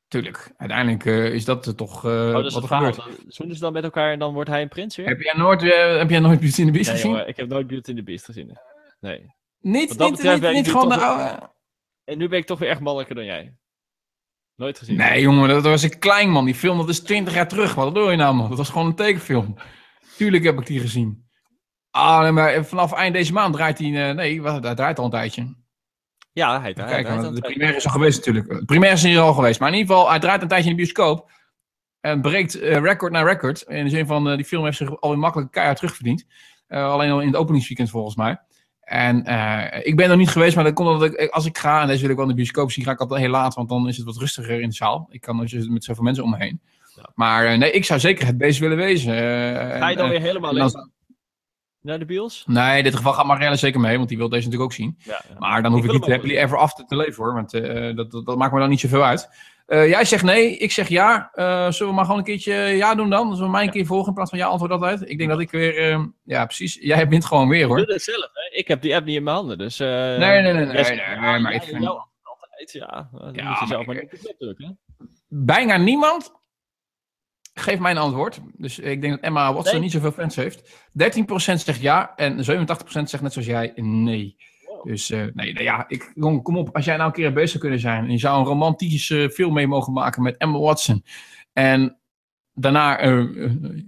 Tuurlijk. 0.08 0.52
Uiteindelijk 0.56 1.04
is 1.32 1.44
dat 1.44 1.66
eh, 1.66 1.72
toch 1.72 2.04
oh, 2.04 2.32
dat 2.32 2.44
is 2.44 2.54
wat 2.54 2.62
er 2.62 2.68
gebeurt. 2.68 2.96
Dan 2.96 3.06
Zoenen 3.28 3.54
ze 3.56 3.62
dan 3.62 3.72
met 3.72 3.84
elkaar 3.84 4.12
en 4.12 4.18
dan 4.18 4.34
wordt 4.34 4.50
hij 4.50 4.62
een 4.62 4.68
prins 4.68 4.96
weer? 4.96 5.06
Heb 5.06 5.20
jij 5.20 5.34
nooit, 5.36 5.60
heb 5.98 6.10
jij 6.10 6.20
nooit 6.20 6.40
Beauty 6.40 6.62
and 6.62 6.66
the 6.66 6.72
Beast 6.72 6.88
Nee, 6.88 6.96
gezien? 6.96 7.10
jongen, 7.10 7.28
ik 7.28 7.36
heb 7.36 7.48
nooit 7.48 7.66
Beauty 7.66 7.88
and 7.88 7.98
the 7.98 8.04
Beast 8.04 8.24
gezien. 8.24 8.58
Nee. 9.00 9.34
Niet, 9.70 9.98
niet, 10.52 10.70
gewoon 10.70 10.88
de 10.88 10.96
oude... 10.96 11.50
En 12.04 12.18
nu 12.18 12.28
ben 12.28 12.38
ik 12.38 12.46
toch 12.46 12.58
weer 12.58 12.68
echt 12.68 12.80
mannelijker 12.80 13.14
dan 13.16 13.24
jij. 13.24 13.56
Nooit 14.56 14.78
gezien. 14.78 14.96
Nee, 14.96 15.20
jongen, 15.20 15.48
dat 15.48 15.62
was 15.64 15.82
een 15.82 15.98
klein 15.98 16.30
man. 16.30 16.44
Die 16.44 16.54
film, 16.54 16.78
dat 16.78 16.88
is 16.88 17.00
20 17.00 17.34
jaar 17.34 17.48
terug. 17.48 17.74
Wat 17.74 17.94
doe 17.94 18.10
je 18.10 18.16
nou, 18.16 18.34
man? 18.34 18.48
Dat 18.48 18.58
was 18.58 18.68
gewoon 18.68 18.86
een 18.86 18.94
tekenfilm. 18.94 19.54
Tuurlijk 20.16 20.44
heb 20.44 20.58
ik 20.58 20.66
die 20.66 20.80
gezien. 20.80 21.28
Ah, 21.90 22.20
nee, 22.20 22.30
maar 22.30 22.64
vanaf 22.64 22.92
eind 22.92 23.14
deze 23.14 23.32
maand 23.32 23.54
draait 23.54 23.78
hij... 23.78 24.08
eh, 24.08 24.14
nee, 24.14 24.42
wat, 24.42 24.62
hij 24.64 24.74
draait 24.74 24.98
al 24.98 25.04
een 25.04 25.10
tijdje. 25.10 25.54
Ja, 26.32 26.60
hij, 26.60 26.72
hij, 26.74 26.86
Kijk, 26.86 27.06
hij- 27.06 27.30
de 27.30 27.40
primaire 27.40 27.76
is 27.76 27.84
al 27.86 27.92
geweest 27.92 28.16
natuurlijk. 28.16 28.48
De 28.48 28.64
primaire 28.64 28.96
is 28.96 29.02
hier 29.02 29.20
al 29.20 29.34
geweest. 29.34 29.60
Maar 29.60 29.68
in 29.68 29.74
ieder 29.78 29.94
geval, 29.94 30.10
hij 30.10 30.18
draait 30.18 30.42
een 30.42 30.48
tijdje 30.48 30.70
in 30.70 30.76
de 30.76 30.82
bioscoop. 30.82 31.30
En 32.00 32.20
breekt 32.20 32.54
eh, 32.60 32.76
record 32.80 33.12
na 33.12 33.22
record. 33.22 33.62
In 33.62 33.84
de 33.84 33.90
zin 33.90 34.06
van, 34.06 34.28
eh, 34.28 34.36
die 34.36 34.44
film 34.44 34.64
heeft 34.64 34.76
zich 34.76 35.00
alweer 35.00 35.18
makkelijk 35.18 35.50
keihard 35.52 35.76
terugverdiend. 35.78 36.26
Alleen 36.68 37.10
al 37.10 37.20
in 37.20 37.26
het 37.26 37.36
openingsweekend 37.36 37.90
volgens 37.90 38.16
mij. 38.16 38.38
En 38.86 39.24
eh, 39.24 39.86
ik 39.86 39.96
ben 39.96 40.10
er 40.10 40.16
niet 40.16 40.28
geweest, 40.30 40.54
maar 40.54 40.64
dat 40.64 40.74
komt 40.74 40.88
omdat 40.88 41.20
ik, 41.20 41.30
als 41.30 41.46
ik 41.46 41.58
ga, 41.58 41.80
en 41.80 41.86
deze 41.86 42.00
wil 42.00 42.10
ik 42.10 42.16
wel 42.16 42.24
in 42.24 42.30
de 42.30 42.36
bioscoop 42.36 42.70
zien, 42.70 42.84
ga 42.84 42.90
ik 42.90 43.00
altijd 43.00 43.20
heel 43.20 43.30
laat, 43.30 43.54
want 43.54 43.68
dan 43.68 43.88
is 43.88 43.96
het 43.96 44.06
wat 44.06 44.16
rustiger 44.16 44.60
in 44.60 44.68
de 44.68 44.74
zaal. 44.74 45.06
Ik 45.10 45.20
kan 45.20 45.38
dus 45.38 45.68
met 45.68 45.84
zoveel 45.84 46.04
mensen 46.04 46.24
om 46.24 46.30
me 46.30 46.36
heen. 46.36 46.60
Ja. 46.96 47.10
Maar 47.14 47.46
eh, 47.46 47.58
nee, 47.58 47.70
ik 47.70 47.84
zou 47.84 48.00
zeker 48.00 48.26
het 48.26 48.38
beest 48.38 48.58
willen 48.58 48.76
wezen. 48.76 49.14
Eh, 49.14 49.78
Ga 49.78 49.88
je 49.88 49.96
dan 49.96 50.08
weer 50.08 50.20
helemaal 50.20 50.54
dan- 50.54 50.90
naar 51.80 51.98
de 51.98 52.04
bios? 52.04 52.44
Nee, 52.46 52.78
in 52.78 52.84
dit 52.84 52.96
geval 52.96 53.12
gaat 53.12 53.26
Marielle 53.26 53.56
zeker 53.56 53.80
mee, 53.80 53.96
want 53.96 54.08
die 54.08 54.18
wil 54.18 54.28
deze 54.28 54.44
natuurlijk 54.44 54.70
ook 54.70 54.76
zien. 54.76 54.96
Ja, 54.98 55.22
ja. 55.28 55.38
Maar 55.38 55.62
dan 55.62 55.72
hoef 55.72 55.84
ik, 55.84 55.90
wil 55.90 55.98
niet 56.00 56.08
happily 56.08 56.36
ever 56.36 56.58
after 56.58 56.84
te 56.84 56.96
leven 56.96 57.24
hoor, 57.24 57.34
want 57.34 57.50
dat, 57.96 58.10
dat, 58.10 58.26
dat 58.26 58.36
maakt 58.36 58.52
me 58.52 58.58
dan 58.60 58.68
niet 58.68 58.80
zoveel 58.80 59.04
uit. 59.04 59.28
Eh, 59.66 59.88
jij 59.88 60.04
zegt 60.04 60.22
nee, 60.24 60.56
ik 60.56 60.72
zeg 60.72 60.88
ja. 60.88 61.30
Eh, 61.32 61.70
zullen 61.70 61.88
we 61.88 61.94
maar 61.94 62.04
gewoon 62.04 62.18
een 62.18 62.24
keertje 62.26 62.52
ja 62.54 62.94
doen 62.94 63.10
dan? 63.10 63.28
Zullen 63.30 63.44
we 63.50 63.56
mij 63.56 63.64
een 63.64 63.70
keer 63.70 63.86
volgen 63.86 64.08
in 64.08 64.14
plaats 64.14 64.30
van 64.30 64.38
ja 64.38 64.46
antwoord 64.46 64.70
altijd? 64.72 65.08
Ik 65.10 65.18
denk 65.18 65.30
dat 65.30 65.40
ik 65.40 65.50
weer, 65.50 65.78
eh, 65.92 66.04
ja 66.24 66.44
precies, 66.44 66.78
jij 66.80 67.08
wint 67.08 67.24
gewoon 67.24 67.48
weer 67.48 67.66
hoor. 67.66 67.76
Doe 67.76 67.92
het 67.92 68.02
zelf, 68.02 68.30
hè? 68.32 68.56
Ik 68.58 68.68
heb 68.68 68.82
die 68.82 68.94
app 68.96 69.04
niet 69.06 69.16
in 69.16 69.22
mijn 69.22 69.36
handen, 69.36 69.58
dus... 69.58 69.80
eh, 69.80 69.88
Nee, 69.88 70.16
nee, 70.18 70.42
nee, 70.42 70.52
nee, 70.52 70.66
nee, 70.66 70.82
nee, 70.82 70.96
ja, 70.96 71.20
maar 71.20 71.40
ja, 71.40 71.48
ik 71.48 71.62
vind- 71.62 71.82
jou 71.82 72.00
altijd, 72.22 72.72
ja. 72.72 73.08
Dan 73.12 73.20
Ja, 73.20 73.26
moet 73.26 73.34
je 73.36 73.42
maar 73.42 73.66
zelf 73.66 73.86
maar 73.86 73.96
ik- 73.96 74.12
niet 74.12 74.34
drukken, 74.38 74.66
hè? 74.98 75.04
Bijna 75.28 75.76
niemand 75.76 76.32
geeft 77.54 77.80
mij 77.80 77.90
een 77.90 77.98
antwoord. 77.98 78.38
Dus 78.52 78.78
ik 78.78 79.00
denk 79.00 79.14
dat 79.14 79.22
Emma 79.24 79.52
Watson 79.54 79.80
niet 79.80 79.92
zoveel 79.92 80.12
fans 80.12 80.36
heeft. 80.36 80.70
13% 80.92 81.60
zegt 81.60 81.80
ja 81.80 82.12
en 82.16 82.44
87% 82.44 83.10
zegt 83.10 83.22
net 83.22 83.32
zoals 83.32 83.48
jij 83.48 83.72
nee. 83.76 84.36
Dus 84.86 85.10
eh, 85.10 85.24
nee, 85.34 85.52
nou 85.52 85.64
ja, 85.64 85.84
ik, 85.88 86.12
kom, 86.18 86.42
kom 86.42 86.56
op. 86.58 86.74
Als 86.76 86.84
jij 86.84 86.96
nou 86.96 87.08
een 87.08 87.14
keer 87.14 87.32
bezig 87.32 87.48
zou 87.50 87.60
kunnen 87.62 87.80
zijn 87.80 88.04
en 88.04 88.10
je 88.10 88.18
zou 88.18 88.38
een 88.40 88.44
romantische 88.46 89.30
film 89.32 89.54
mee 89.54 89.66
mogen 89.66 89.92
maken 89.92 90.22
met 90.22 90.36
Emma 90.36 90.58
Watson. 90.58 91.04
En 91.52 91.98
daarna 92.54 92.98
eh, 92.98 93.24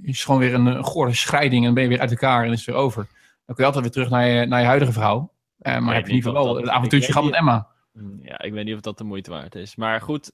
is 0.02 0.24
gewoon 0.24 0.40
weer 0.40 0.54
een, 0.54 0.66
een 0.66 0.84
gore 0.84 1.14
scheiding 1.14 1.66
en 1.66 1.74
ben 1.74 1.82
je 1.82 1.88
weer 1.88 2.00
uit 2.00 2.10
elkaar 2.10 2.44
en 2.44 2.52
is 2.52 2.56
het 2.58 2.66
weer 2.66 2.76
over. 2.84 3.06
Dan 3.46 3.54
kun 3.56 3.64
je 3.64 3.64
altijd 3.64 3.82
weer 3.84 3.92
terug 3.92 4.10
naar 4.10 4.26
je, 4.28 4.46
naar 4.46 4.60
je 4.60 4.66
huidige 4.66 4.92
vrouw. 4.92 5.32
Maar 5.58 5.74
heb 5.94 6.04
je 6.04 6.10
in 6.10 6.14
ieder 6.16 6.30
geval 6.30 6.46
dat- 6.54 6.56
het 6.62 6.68
avontuurtje 6.70 7.12
gehad 7.12 7.26
met 7.26 7.38
Emma. 7.38 7.66
Hm, 7.92 8.22
Ja, 8.22 8.40
ik 8.42 8.52
weet 8.52 8.64
niet 8.64 8.74
of 8.74 8.80
dat 8.80 8.98
de 8.98 9.04
moeite 9.04 9.30
waard 9.30 9.54
is. 9.54 9.76
Maar 9.76 10.00
goed, 10.00 10.30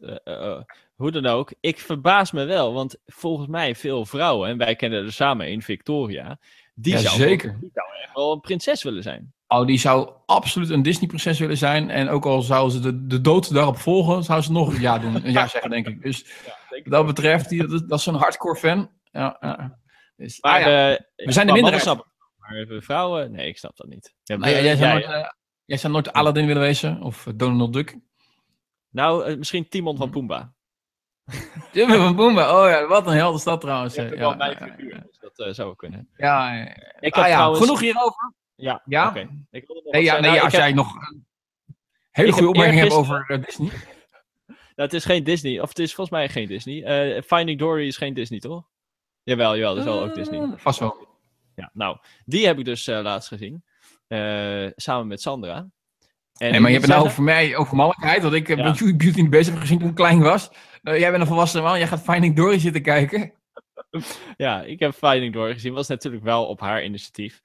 hoe 0.94 1.10
dan 1.10 1.26
ook. 1.26 1.52
Ik 1.60 1.78
verbaas 1.78 2.32
me 2.32 2.44
wel, 2.44 2.72
want 2.72 2.96
volgens 3.06 3.48
mij 3.48 3.74
veel 3.74 4.04
vrouwen, 4.06 4.48
en 4.48 4.58
wij 4.58 4.76
kennen 4.76 5.04
er 5.04 5.12
samen 5.12 5.46
een, 5.50 5.62
Victoria, 5.62 6.38
die, 6.74 6.92
Ja, 6.92 6.98
zou, 6.98 7.16
zeker. 7.16 7.50
Wel, 7.50 7.60
die 7.60 7.70
zou 7.74 7.86
echt 8.02 8.14
wel 8.14 8.32
een 8.32 8.40
prinses 8.40 8.82
willen 8.82 9.02
zijn. 9.02 9.32
Oh, 9.60 9.66
die 9.66 9.78
zou 9.78 10.10
absoluut 10.26 10.70
een 10.70 10.82
Disney-prinses 10.82 11.38
willen 11.38 11.56
zijn. 11.56 11.90
En 11.90 12.08
ook 12.08 12.24
al 12.26 12.42
zou 12.42 12.70
ze 12.70 12.80
de, 12.80 13.06
de 13.06 13.20
dood 13.20 13.54
daarop 13.54 13.76
volgen, 13.78 14.22
zou 14.24 14.40
ze 14.42 14.52
nog 14.52 14.74
een 14.74 14.80
ja 14.80 14.98
doen. 14.98 15.14
Een 15.14 15.32
ja 15.32 15.46
zeggen, 15.54 15.70
denk 15.70 15.86
ik. 15.86 16.02
Dus 16.02 16.26
wat 16.68 16.84
dat 16.84 17.06
betreft, 17.06 17.48
die, 17.48 17.66
dat, 17.66 17.88
dat 17.88 17.98
is 17.98 18.06
een 18.06 18.14
hardcore 18.14 18.56
fan. 18.56 18.90
Ja, 19.10 19.36
ja. 19.40 19.78
Dus, 20.16 20.40
Maar 20.40 20.54
ah, 20.54 20.60
ja. 20.60 20.90
eh, 20.92 20.98
We 21.16 21.32
zijn 21.32 21.46
de 21.46 21.52
maar 21.52 21.62
minderheid. 21.62 21.82
snappen- 21.82 22.12
Maar 22.38 22.82
vrouwen, 22.82 23.32
nee, 23.32 23.48
ik 23.48 23.58
snap 23.58 23.76
dat 23.76 23.86
niet. 23.86 24.14
Ja, 24.22 24.36
Nou 24.36 24.52
eh, 24.52 24.62
jij, 24.64 24.76
zou 24.76 24.92
nooit, 24.92 25.04
eh, 25.04 25.28
jij 25.64 25.76
zou 25.78 25.92
nooit 25.92 26.12
Aladdin 26.12 26.46
willen 26.46 26.62
wezen? 26.62 27.02
Of 27.02 27.26
Donald 27.34 27.72
Duck? 27.72 27.96
nou, 28.90 29.24
eh, 29.24 29.36
misschien 29.36 29.68
Timon 29.68 29.92
Hm. 29.94 29.98
van 30.00 30.10
Pumbaa. 30.10 30.52
Jimmy 31.72 31.96
van 31.96 32.16
Boomba. 32.16 32.62
Oh 32.62 32.68
ja, 32.70 32.86
wat 32.86 33.06
een 33.06 33.12
helde 33.12 33.38
stad 33.38 33.60
trouwens. 33.60 33.94
Eh, 33.96 34.08
wel 34.08 34.36
mijn 34.36 34.56
figuur, 34.56 35.02
dus 35.06 35.18
dat 35.18 35.38
eh, 35.46 35.52
zou 35.52 35.76
kunnen. 35.76 36.08
Ja. 36.16 36.52
Ik 36.52 36.68
Ah, 36.68 36.74
heb 37.00 37.14
ja, 37.14 37.22
trouwens... 37.34 37.60
genoeg 37.60 37.80
hierover. 37.80 38.32
Ja, 38.56 38.82
Ja? 38.84 39.08
oké. 39.08 39.28
Nee, 39.50 40.02
ja, 40.02 40.12
nee, 40.12 40.30
Nou, 40.30 40.40
als 40.42 40.52
heb- 40.52 40.60
jij 40.60 40.72
nog 40.72 40.94
een 40.94 41.26
hele 42.10 42.32
goede 42.32 42.48
opmerking 42.48 42.80
hebt 42.80 42.92
over 42.92 43.24
eh, 43.28 43.42
Disney. 43.44 43.70
Nou, 44.46 44.88
het 44.88 44.92
is 44.92 45.04
geen 45.04 45.24
Disney. 45.24 45.60
Of 45.60 45.68
het 45.68 45.78
is 45.78 45.94
volgens 45.94 46.16
mij 46.16 46.28
geen 46.28 46.46
Disney. 46.46 46.82
Eh, 46.84 47.22
Finding 47.22 47.58
Dory 47.58 47.86
is 47.86 47.96
geen 47.96 48.14
Disney, 48.14 48.38
toch? 48.40 48.64
Jawel, 49.22 49.54
jawel, 49.56 49.74
dat 49.74 49.84
is 49.86 49.90
wel 49.92 50.02
ook 50.02 50.14
Disney. 50.14 50.40
Eh, 50.40 50.48
Vast 50.56 50.78
wel. 50.78 51.06
Ja, 51.54 51.70
nou, 51.72 51.98
die 52.24 52.46
heb 52.46 52.58
ik 52.58 52.64
dus 52.64 52.86
laatst 52.86 53.28
gezien. 53.28 53.64
Samen 54.76 55.06
met 55.06 55.20
Sandra. 55.20 55.56
En 55.56 55.70
Nee, 56.50 56.60
maar 56.60 56.70
je 56.70 56.76
hebt 56.76 56.86
het 56.88 56.96
nou 56.96 57.06
over 57.06 57.22
mij, 57.22 57.56
over 57.56 57.76
mannelijkheid. 57.76 58.22
Want 58.22 58.34
ik 58.34 58.46
heb 58.46 58.58
Ja. 58.58 58.64
met 58.64 58.78
Beauty 58.78 59.06
and 59.06 59.14
the 59.16 59.28
Beast 59.28 59.50
heb 59.50 59.58
gezien 59.58 59.78
toen 59.78 59.88
ik 59.88 59.94
klein 59.94 60.20
was. 60.20 60.50
Jij 60.82 61.10
bent 61.10 61.20
een 61.22 61.26
volwassen 61.26 61.62
man, 61.62 61.78
jij 61.78 61.86
gaat 61.88 62.02
Finding 62.02 62.36
Dory 62.36 62.58
zitten 62.58 62.82
kijken. 62.82 63.32
Ja, 64.36 64.62
ik 64.62 64.78
heb 64.78 64.94
Finding 64.94 65.32
Dory 65.32 65.52
gezien. 65.52 65.72
Was 65.72 65.88
natuurlijk 65.88 66.24
wel 66.24 66.46
op 66.46 66.60
haar 66.60 66.84
initiatief. 66.84 67.42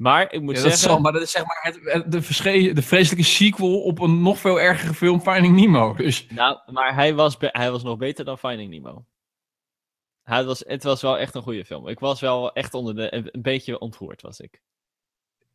Maar 0.00 0.32
ik 0.32 0.40
moet 0.40 0.56
Ja, 0.56 0.62
dat 0.62 0.70
zeggen... 0.72 0.90
zo, 0.96 1.00
maar 1.00 1.12
dat 1.12 1.22
is 1.22 1.30
zeg 1.30 1.44
maar 1.46 1.74
het, 1.82 2.12
de, 2.12 2.22
versche- 2.22 2.72
de 2.72 2.82
vreselijke 2.82 3.24
sequel 3.24 3.80
op 3.82 3.98
een 3.98 4.22
nog 4.22 4.38
veel 4.38 4.60
ergere 4.60 4.94
film, 4.94 5.20
Finding 5.20 5.54
Nemo. 5.56 5.94
Dus 5.94 6.26
Nou, 6.30 6.58
maar 6.72 6.94
hij 6.94 7.14
was, 7.14 7.36
be- 7.36 7.48
hij 7.52 7.70
was 7.70 7.82
nog 7.82 7.96
beter 7.96 8.24
dan 8.24 8.38
Finding 8.38 8.70
Nemo. 8.70 9.04
Hij 10.22 10.44
was, 10.44 10.62
het 10.66 10.82
was 10.82 11.02
wel 11.02 11.18
echt 11.18 11.34
een 11.34 11.42
goede 11.42 11.64
film. 11.64 11.88
Ik 11.88 11.98
was 11.98 12.20
wel 12.20 12.52
echt 12.52 12.74
onder 12.74 12.94
de... 12.94 13.14
Een, 13.14 13.28
een 13.32 13.42
beetje 13.42 13.78
ontroerd 13.78 14.22
was 14.22 14.40
ik. 14.40 14.62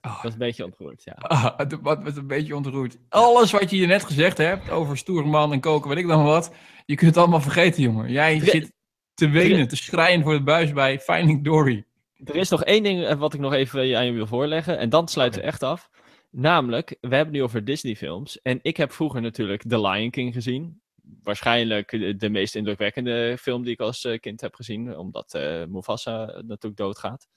Oh. 0.01 0.11
Ik 0.15 0.21
was 0.21 0.31
een 0.31 0.37
beetje 0.37 0.63
ontroerd, 0.63 1.03
ja. 1.03 1.13
ah, 1.13 1.57
het 1.57 1.81
wat 1.81 2.03
met 2.03 2.17
een 2.17 2.27
beetje 2.27 2.55
ontroerd. 2.55 2.97
Alles 3.09 3.51
wat 3.51 3.69
je 3.69 3.75
hier 3.75 3.87
net 3.87 4.03
gezegd 4.03 4.37
hebt 4.37 4.69
over 4.69 4.97
stoere 4.97 5.27
man 5.27 5.51
en 5.51 5.59
koken, 5.59 5.89
weet 5.89 5.97
ik 5.97 6.07
dan 6.07 6.23
wat. 6.23 6.51
Je 6.85 6.95
kunt 6.95 7.09
het 7.09 7.19
allemaal 7.19 7.41
vergeten, 7.41 7.83
jongen. 7.83 8.11
Jij 8.11 8.39
zit 8.39 8.73
te 9.13 9.29
wenen, 9.29 9.67
te 9.67 9.75
schreien 9.75 10.23
voor 10.23 10.33
de 10.33 10.43
buis 10.43 10.73
bij 10.73 10.99
Finding 10.99 11.43
Dory. 11.43 11.85
Er 12.25 12.35
is 12.35 12.49
nog 12.49 12.63
één 12.63 12.83
ding 12.83 13.05
eh, 13.05 13.15
wat 13.17 13.33
ik 13.33 13.39
nog 13.39 13.53
even 13.53 13.97
aan 13.97 14.05
je 14.05 14.11
wil 14.11 14.27
voorleggen. 14.27 14.77
En 14.77 14.89
dan 14.89 15.07
sluiten 15.07 15.41
we 15.41 15.47
echt 15.47 15.63
af. 15.63 15.89
Namelijk, 16.31 16.89
we 16.89 16.97
hebben 17.15 17.19
het 17.19 17.31
nu 17.31 17.43
over 17.43 17.65
Disney-films. 17.65 18.41
En 18.41 18.59
ik 18.61 18.77
heb 18.77 18.91
vroeger 18.91 19.21
natuurlijk 19.21 19.63
The 19.67 19.81
Lion 19.81 20.09
King 20.09 20.33
gezien. 20.33 20.81
Waarschijnlijk 21.23 21.89
de, 21.91 22.15
de 22.15 22.29
meest 22.29 22.55
indrukwekkende 22.55 23.37
film 23.39 23.63
die 23.63 23.73
ik 23.73 23.79
als 23.79 24.05
eh, 24.05 24.19
kind 24.19 24.41
heb 24.41 24.55
gezien. 24.55 24.97
Omdat 24.97 25.33
eh 25.33 25.63
Mufasa 25.67 26.25
natuurlijk 26.25 26.77
doodgaat. 26.77 27.27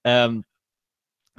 Ehm, 0.00 0.40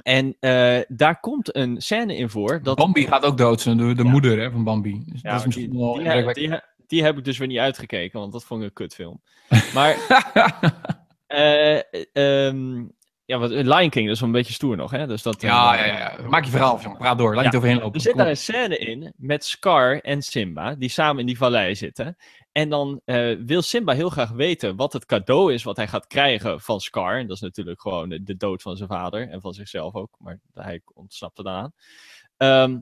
en 0.02 0.36
eh, 0.40 0.80
daar 0.88 1.20
komt 1.20 1.56
een 1.56 1.82
scène 1.82 2.16
in 2.16 2.28
voor. 2.30 2.62
Dat, 2.62 2.76
Bambi 2.76 3.06
gaat 3.06 3.24
ook 3.24 3.38
dood, 3.38 3.60
zijn, 3.60 3.76
de, 3.76 3.94
de 3.94 4.02
Ja. 4.04 4.10
moeder 4.10 4.38
hè, 4.40 4.50
van 4.50 4.64
Bambi. 4.64 5.02
Dus 5.06 5.20
Ja, 5.20 5.30
dat 5.30 5.38
is 5.40 5.46
misschien 5.46 5.70
die, 5.70 5.80
wel 5.80 5.94
die, 5.94 6.48
die, 6.48 6.60
die 6.86 7.02
heb 7.02 7.18
ik 7.18 7.24
dus 7.24 7.38
weer 7.38 7.48
niet 7.48 7.58
uitgekeken. 7.58 8.20
Want 8.20 8.32
dat 8.32 8.44
vond 8.44 8.60
ik 8.60 8.66
een 8.68 8.72
kutfilm. 8.72 9.22
Maar 9.74 9.96
Eh, 11.26 11.78
ehm, 12.12 12.86
ja, 13.24 13.38
wat, 13.38 13.50
Lion 13.50 13.90
King, 13.90 14.06
dat 14.06 14.14
is 14.14 14.20
wel 14.20 14.28
een 14.28 14.34
beetje 14.34 14.52
stoer 14.52 14.76
nog, 14.76 14.90
hè? 14.90 15.06
Dus 15.06 15.22
dat, 15.22 15.42
eh, 15.42 15.48
ja, 15.48 15.74
ja, 15.74 15.84
ja. 15.84 16.18
Maak 16.28 16.44
je 16.44 16.50
verhaal, 16.50 16.80
jongen. 16.80 16.98
Praat 16.98 17.18
door. 17.18 17.34
Laat 17.34 17.44
Ja. 17.44 17.50
niet 17.50 17.56
overheen 17.56 17.78
lopen. 17.78 17.94
Er 17.94 18.00
zit 18.00 18.16
daar 18.16 18.28
een 18.28 18.36
scène 18.36 18.78
in 18.78 19.12
met 19.16 19.44
Scar 19.44 20.00
en 20.00 20.22
Simba, 20.22 20.74
die 20.74 20.88
samen 20.88 21.20
in 21.20 21.26
die 21.26 21.36
vallei 21.36 21.74
zitten. 21.74 22.16
En 22.52 22.68
dan 22.68 23.00
eh, 23.04 23.36
wil 23.44 23.62
Simba 23.62 23.92
heel 23.92 24.10
graag 24.10 24.30
weten 24.30 24.76
wat 24.76 24.92
het 24.92 25.06
cadeau 25.06 25.52
is 25.52 25.62
wat 25.62 25.76
hij 25.76 25.88
gaat 25.88 26.06
krijgen 26.06 26.60
van 26.60 26.80
Scar. 26.80 27.18
En 27.18 27.26
dat 27.26 27.36
is 27.36 27.42
natuurlijk 27.42 27.80
gewoon 27.80 28.08
de, 28.08 28.36
dood 28.36 28.62
van 28.62 28.76
zijn 28.76 28.88
vader 28.88 29.28
en 29.28 29.40
van 29.40 29.52
zichzelf 29.52 29.94
ook, 29.94 30.14
maar 30.18 30.40
hij 30.52 30.80
ontsnapt 30.94 31.38
er 31.38 31.44
dan 31.44 31.54
aan. 31.54 31.72
Ehm, 32.36 32.78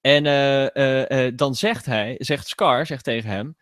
en 0.00 1.36
dan 1.36 1.54
zegt 1.54 1.86
hij, 1.86 2.14
zegt 2.18 2.48
Scar, 2.48 2.86
zegt 2.86 3.04
tegen 3.04 3.30
hem, 3.30 3.56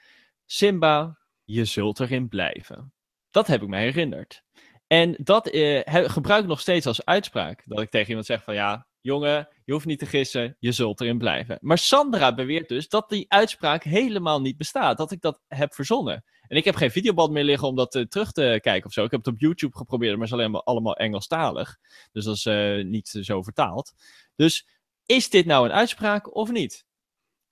Simba, 0.46 1.18
je 1.44 1.64
zult 1.64 2.00
erin 2.00 2.28
blijven. 2.28 2.92
Dat 3.30 3.46
heb 3.46 3.62
ik 3.62 3.68
me 3.68 3.76
herinnerd. 3.78 4.42
En 4.86 5.16
dat 5.22 5.48
eh, 5.48 5.80
he- 5.84 6.08
gebruik 6.08 6.42
ik 6.42 6.48
nog 6.48 6.60
steeds 6.60 6.86
als 6.86 7.04
uitspraak. 7.04 7.62
Dat 7.66 7.80
ik 7.80 7.90
tegen 7.90 8.08
iemand 8.08 8.26
zeg 8.26 8.42
van 8.42 8.54
ja, 8.54 8.86
jongen, 9.00 9.48
je 9.64 9.72
hoeft 9.72 9.86
niet 9.86 9.98
te 9.98 10.06
gissen, 10.06 10.56
je 10.58 10.72
zult 10.72 11.00
erin 11.00 11.18
blijven. 11.18 11.58
Maar 11.60 11.78
Sandra 11.78 12.34
beweert 12.34 12.68
dus 12.68 12.88
dat 12.88 13.08
die 13.08 13.24
uitspraak 13.32 13.82
helemaal 13.82 14.40
niet 14.40 14.56
bestaat. 14.56 14.96
Dat 14.98 15.10
ik 15.12 15.20
dat 15.20 15.40
heb 15.48 15.74
verzonnen. 15.74 16.24
En 16.48 16.56
ik 16.56 16.64
heb 16.64 16.74
geen 16.74 16.90
videoband 16.90 17.30
meer 17.32 17.44
liggen 17.44 17.68
om 17.68 17.76
dat 17.76 17.94
eh, 17.94 18.02
terug 18.02 18.32
te 18.32 18.58
kijken 18.62 18.86
of 18.86 18.92
zo. 18.92 19.04
Ik 19.04 19.10
heb 19.10 19.24
het 19.24 19.34
op 19.34 19.40
YouTube 19.40 19.76
geprobeerd, 19.76 20.12
maar 20.12 20.20
het 20.26 20.32
is 20.32 20.38
alleen 20.38 20.50
maar 20.50 20.62
allemaal 20.62 20.96
Engelstalig. 20.96 21.76
Dus 22.12 22.24
dat 22.24 22.34
is 22.36 22.46
eh, 22.46 22.84
niet 22.84 23.08
zo 23.08 23.42
vertaald. 23.42 23.92
Dus 24.36 24.68
is 25.06 25.30
dit 25.30 25.46
nou 25.46 25.64
een 25.66 25.72
uitspraak 25.74 26.34
of 26.34 26.50
niet? 26.50 26.86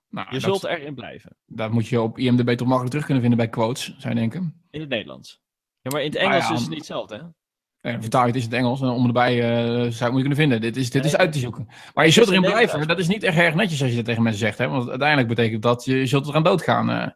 Nou, 0.09 0.29
Je 0.31 0.41
zult 0.41 0.65
erin 0.65 0.95
blijven. 0.95 1.37
dat 1.47 1.71
moet 1.71 1.87
je 1.87 2.01
op 2.01 2.19
IMDb 2.19 2.51
toch 2.51 2.59
makkelijk 2.67 2.89
terug 2.91 3.05
kunnen 3.05 3.23
vinden 3.23 3.39
bij 3.39 3.49
quotes, 3.49 3.85
zou 3.99 4.15
je 4.15 4.21
denken. 4.21 4.62
In 4.71 4.81
het 4.81 4.89
Nederlands. 4.89 5.45
Ja, 5.87 5.92
maar 5.92 6.03
in 6.03 6.11
het 6.11 6.18
Nou 6.20 6.31
Engels 6.33 6.49
ja, 6.49 6.55
is 6.55 6.61
het 6.61 6.68
niet 6.68 6.79
hetzelfde, 6.79 7.14
hè? 7.14 8.01
Vertaal 8.01 8.20
je 8.20 8.27
het 8.27 8.37
is 8.37 8.44
het 8.44 8.53
Engels 8.53 8.81
en 8.81 8.88
om 8.88 9.07
erbij 9.07 9.42
eh, 9.42 9.57
zou 9.66 9.81
je 9.81 9.85
het 9.87 10.01
moeten 10.01 10.11
kunnen 10.11 10.37
vinden. 10.37 10.61
Dit 10.61 10.77
is, 10.77 10.90
dit 10.90 11.05
is 11.05 11.16
uit 11.16 11.33
te 11.33 11.38
zoeken. 11.38 11.68
Maar 11.94 12.05
je 12.05 12.11
zult 12.11 12.29
erin 12.29 12.40
blijven. 12.40 12.88
Dat 12.88 12.99
is 12.99 13.09
niet 13.09 13.22
echt 13.22 13.37
erg 13.38 13.55
netjes 13.55 13.81
als 13.81 13.90
je 13.90 13.96
dat 13.96 14.05
tegen 14.05 14.22
mensen 14.22 14.40
zegt. 14.40 14.59
Hè? 14.59 14.68
Want 14.68 14.88
uiteindelijk 14.88 15.29
betekent 15.29 15.62
dat 15.62 15.85
je, 15.85 16.07
zult 16.07 16.27
eraan 16.29 16.42
doodgaan. 16.42 16.90
eh. 16.90 17.07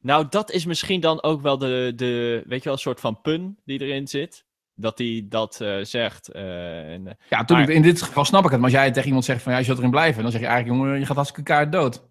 Nou, 0.00 0.26
dat 0.30 0.50
is 0.50 0.64
misschien 0.66 1.00
dan 1.00 1.22
ook 1.22 1.40
wel 1.42 1.58
de, 1.58 1.92
de 1.96 2.42
weet 2.46 2.58
je 2.58 2.64
wel, 2.64 2.72
een 2.72 2.78
soort 2.78 3.00
van 3.00 3.20
pun 3.20 3.58
die 3.64 3.80
erin 3.80 4.06
zit. 4.06 4.44
Dat 4.74 4.98
hij 4.98 5.26
dat 5.28 5.60
eh, 5.60 5.76
zegt. 5.82 6.28
en, 6.32 7.02
Ja, 7.28 7.38
natuurlijk. 7.38 7.68
Maar- 7.68 7.76
In 7.76 7.82
dit 7.82 8.02
geval 8.02 8.24
snap 8.24 8.44
ik 8.44 8.50
het. 8.50 8.60
Maar 8.60 8.70
als 8.70 8.78
jij 8.78 8.90
tegen 8.90 9.06
iemand 9.06 9.24
zegt 9.24 9.42
van 9.42 9.52
ja, 9.52 9.58
je 9.58 9.64
zult 9.64 9.78
erin 9.78 9.90
blijven. 9.90 10.22
Dan 10.22 10.32
zeg 10.32 10.40
je 10.40 10.46
eigenlijk, 10.46 10.78
jongen, 10.80 10.98
je 10.98 11.06
gaat 11.06 11.16
hartstikke 11.16 11.52
kaart 11.52 11.72
dood. 11.72 12.07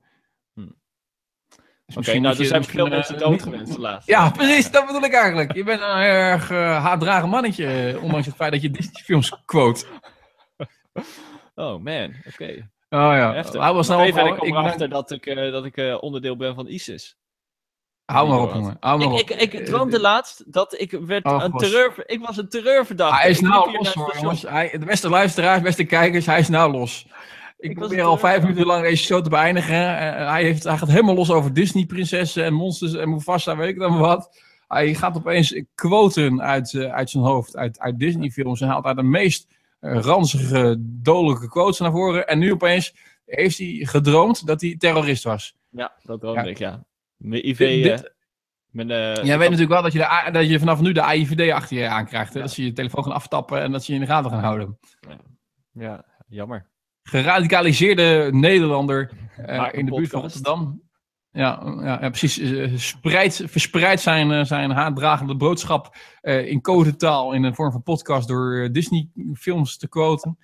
Dus 1.88 1.95
Oké, 1.95 2.06
misschien 2.06 2.21
nou, 2.21 2.38
er 2.39 2.45
zijn 2.45 2.58
misschien, 2.60 2.80
veel 2.80 2.88
mensen 2.89 3.17
dood 3.17 3.32
niet- 3.32 3.43
geweest 3.43 3.73
de 3.73 3.80
laatste. 3.80 4.12
Ja, 4.12 4.30
precies. 4.30 4.71
Dat 4.71 4.86
bedoel 4.86 5.04
ik 5.04 5.13
eigenlijk. 5.13 5.54
Je 5.56 5.63
bent 5.63 5.82
een 5.82 5.88
erg 5.97 6.50
haatdragend 6.50 7.32
mannetje. 7.32 7.65
eh, 7.65 8.04
Ondanks 8.04 8.26
het 8.26 8.36
feit 8.36 8.52
dat 8.52 8.62
je 8.62 8.71
Disney-films 8.71 9.34
quote. 9.45 9.86
Oh 11.56 11.84
man, 11.84 12.13
oké. 12.28 12.69
Oh 12.89 13.00
ja. 13.00 13.34
Heftig. 13.34 13.62
Hou 13.62 13.76
Nog 13.76 14.00
even, 14.02 14.21
en 14.21 14.28
op. 14.28 14.34
ik 14.34 14.39
kom 14.39 14.58
erachter 14.58 14.89
dat 14.89 15.12
ik, 15.12 15.26
eh, 15.26 15.52
dat 15.52 15.65
ik 15.65 15.78
eh, 15.78 15.97
onderdeel 16.04 16.38
ben 16.38 16.56
van 16.56 16.67
ISIS. 16.67 17.17
Hou 18.06 18.30
maar 18.30 18.39
op, 18.39 18.54
jongen. 18.54 18.78
Hou 18.80 19.00
maar 19.00 19.08
op. 19.13 19.19
Ik, 19.19 19.30
ik, 19.30 19.54
ik 19.54 19.65
droomde 19.65 20.00
laatst 20.00 20.54
dat 20.54 20.80
ik 20.80 20.91
werd 20.91 21.26
Oh, 21.26 21.43
een 21.43 21.52
terreur... 21.52 21.93
Ik 22.06 22.26
was 22.26 22.38
een 22.38 22.50
terreurverdachte. 22.50 23.21
Hij 23.21 23.30
is 23.30 23.39
nou 23.39 23.71
los 23.71 23.93
hoor, 23.93 24.15
jongens. 24.21 24.41
Hij, 24.41 24.69
de 24.71 24.86
beste 24.86 25.10
luisteraars, 25.10 25.62
beste 25.62 25.84
kijkers, 25.84 26.26
hij 26.26 26.39
is 26.39 26.47
nou 26.50 26.71
los. 26.71 27.08
Ik, 27.58 27.70
Ik 27.72 27.78
was 27.78 27.88
probeer 27.88 28.06
al 28.06 28.17
vijf 28.17 28.34
terreur- 28.34 28.50
minuten 28.50 28.65
lang 28.74 28.84
deze 28.84 29.04
show 29.04 29.24
te 29.24 29.30
beëindigen. 29.30 29.98
Eh, 29.98 30.30
hij, 30.30 30.43
heeft, 30.43 30.63
hij 30.63 30.78
gaat 30.78 30.88
helemaal 30.89 31.15
los 31.15 31.32
over 31.32 31.54
Disney-prinsessen 31.54 32.43
en 32.43 32.54
monsters 32.54 32.93
en 32.93 33.10
Mufasa, 33.10 33.56
weet 33.58 33.70
ik 33.70 33.80
dan 33.80 33.98
wat. 33.98 34.41
Hij 34.67 34.93
gaat 34.96 35.17
opeens 35.17 35.62
quoten 35.76 36.41
uit, 36.41 36.74
eh, 36.74 36.93
uit 36.93 37.10
zijn 37.10 37.24
hoofd, 37.24 37.56
uit, 37.56 37.80
uit 37.80 38.00
Disney-films. 38.00 38.62
En 38.62 38.67
haalt 38.67 38.84
daar 38.84 38.96
de 38.96 39.04
meest 39.04 39.48
eh, 39.80 40.00
ranzige, 40.00 40.76
dodelijke 40.80 41.50
quotes 41.50 41.80
naar 41.80 41.91
voren. 41.91 42.28
En 42.28 42.39
nu 42.39 42.52
opeens 42.52 42.96
heeft 43.26 43.58
hij 43.58 43.80
gedroomd 43.82 44.48
dat 44.48 44.62
hij 44.62 44.76
terrorist 44.78 45.24
was. 45.24 45.56
Ja, 45.70 45.91
dat 46.04 46.20
droomde 46.20 46.41
Ja. 46.43 46.48
ik, 46.48 46.58
ja. 46.58 46.84
Mijn 47.17 47.48
IV... 47.48 47.58
Dit- 47.58 47.84
dit- 47.84 48.04
eh, 48.04 48.10
mijn, 48.72 48.91
eh, 48.91 48.98
Jij 49.24 49.38
weet 49.38 49.50
natuurlijk 49.50 49.70
wel 49.70 49.82
dat 49.82 49.93
je, 49.93 50.00
de, 50.00 50.32
dat 50.32 50.48
je 50.50 50.60
vanaf 50.60 50.82
nu 50.82 50.91
de 50.91 51.02
AIVD 51.02 51.52
achter 51.52 51.78
je 51.78 51.88
aankrijgt. 51.88 52.34
Hè? 52.34 52.39
Ja. 52.39 52.46
Dat 52.46 52.54
ze 52.54 52.63
je 52.65 52.74
telefoon 52.74 53.04
gaan 53.04 53.13
aftappen 53.13 53.62
en 53.62 53.72
dat 53.72 53.84
ze 53.84 53.91
je 53.93 54.00
in 54.00 54.04
de 54.06 54.12
gaten 54.12 54.32
gaan 54.32 54.43
houden. 54.43 54.80
Ja, 55.72 56.06
jammer. 56.28 56.65
Geradicaliseerde 57.10 58.30
Nederlander 58.32 59.12
een 59.38 59.74
in 59.74 59.86
de 59.86 59.91
buurt 59.91 60.10
van. 60.10 60.22
Rotterdam. 60.22 60.82
Ja, 61.32 61.62
ja, 61.82 62.02
ja 62.02 62.10
precies. 62.10 62.38
eh, 62.38 62.78
spreidt, 62.78 63.41
verspreidt 63.46 64.02
zijn, 64.02 64.32
eh, 64.32 64.43
zijn 64.43 64.72
haatdragende 64.72 65.36
boodschap 65.36 65.96
eh, 66.22 66.48
in 66.48 66.62
codetaal 66.62 67.34
in 67.34 67.43
een 67.43 67.56
vorm 67.56 67.72
van 67.72 67.84
podcast 67.84 68.28
door 68.28 68.70
Disney-films 68.72 69.78
te 69.78 69.89
quoten. 69.89 70.38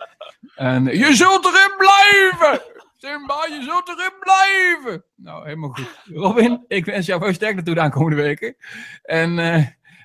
En 0.55 0.83
je 0.85 1.15
zult 1.15 1.45
erin 1.45 1.77
blijven! 1.77 2.61
Simba, 2.97 3.45
je 3.49 3.61
zult 3.63 3.87
erin 3.87 4.13
blijven! 4.19 5.05
Nou, 5.15 5.45
helemaal 5.45 5.69
goed. 5.69 6.01
Robin, 6.05 6.65
ik 6.67 6.85
wens 6.85 7.05
jou 7.05 7.21
veel 7.23 7.33
sterkte 7.33 7.63
toe 7.63 7.75
de 7.75 7.81
aankomende 7.81 8.21
weken. 8.21 8.55
En 9.03 9.39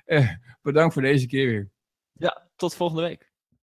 eh, 0.05 0.29
bedankt 0.61 0.93
voor 0.93 1.01
deze 1.01 1.27
keer 1.27 1.47
weer. 1.47 1.69
Ja, 2.13 2.47
tot 2.55 2.75
volgende 2.75 3.01
week. 3.01 3.28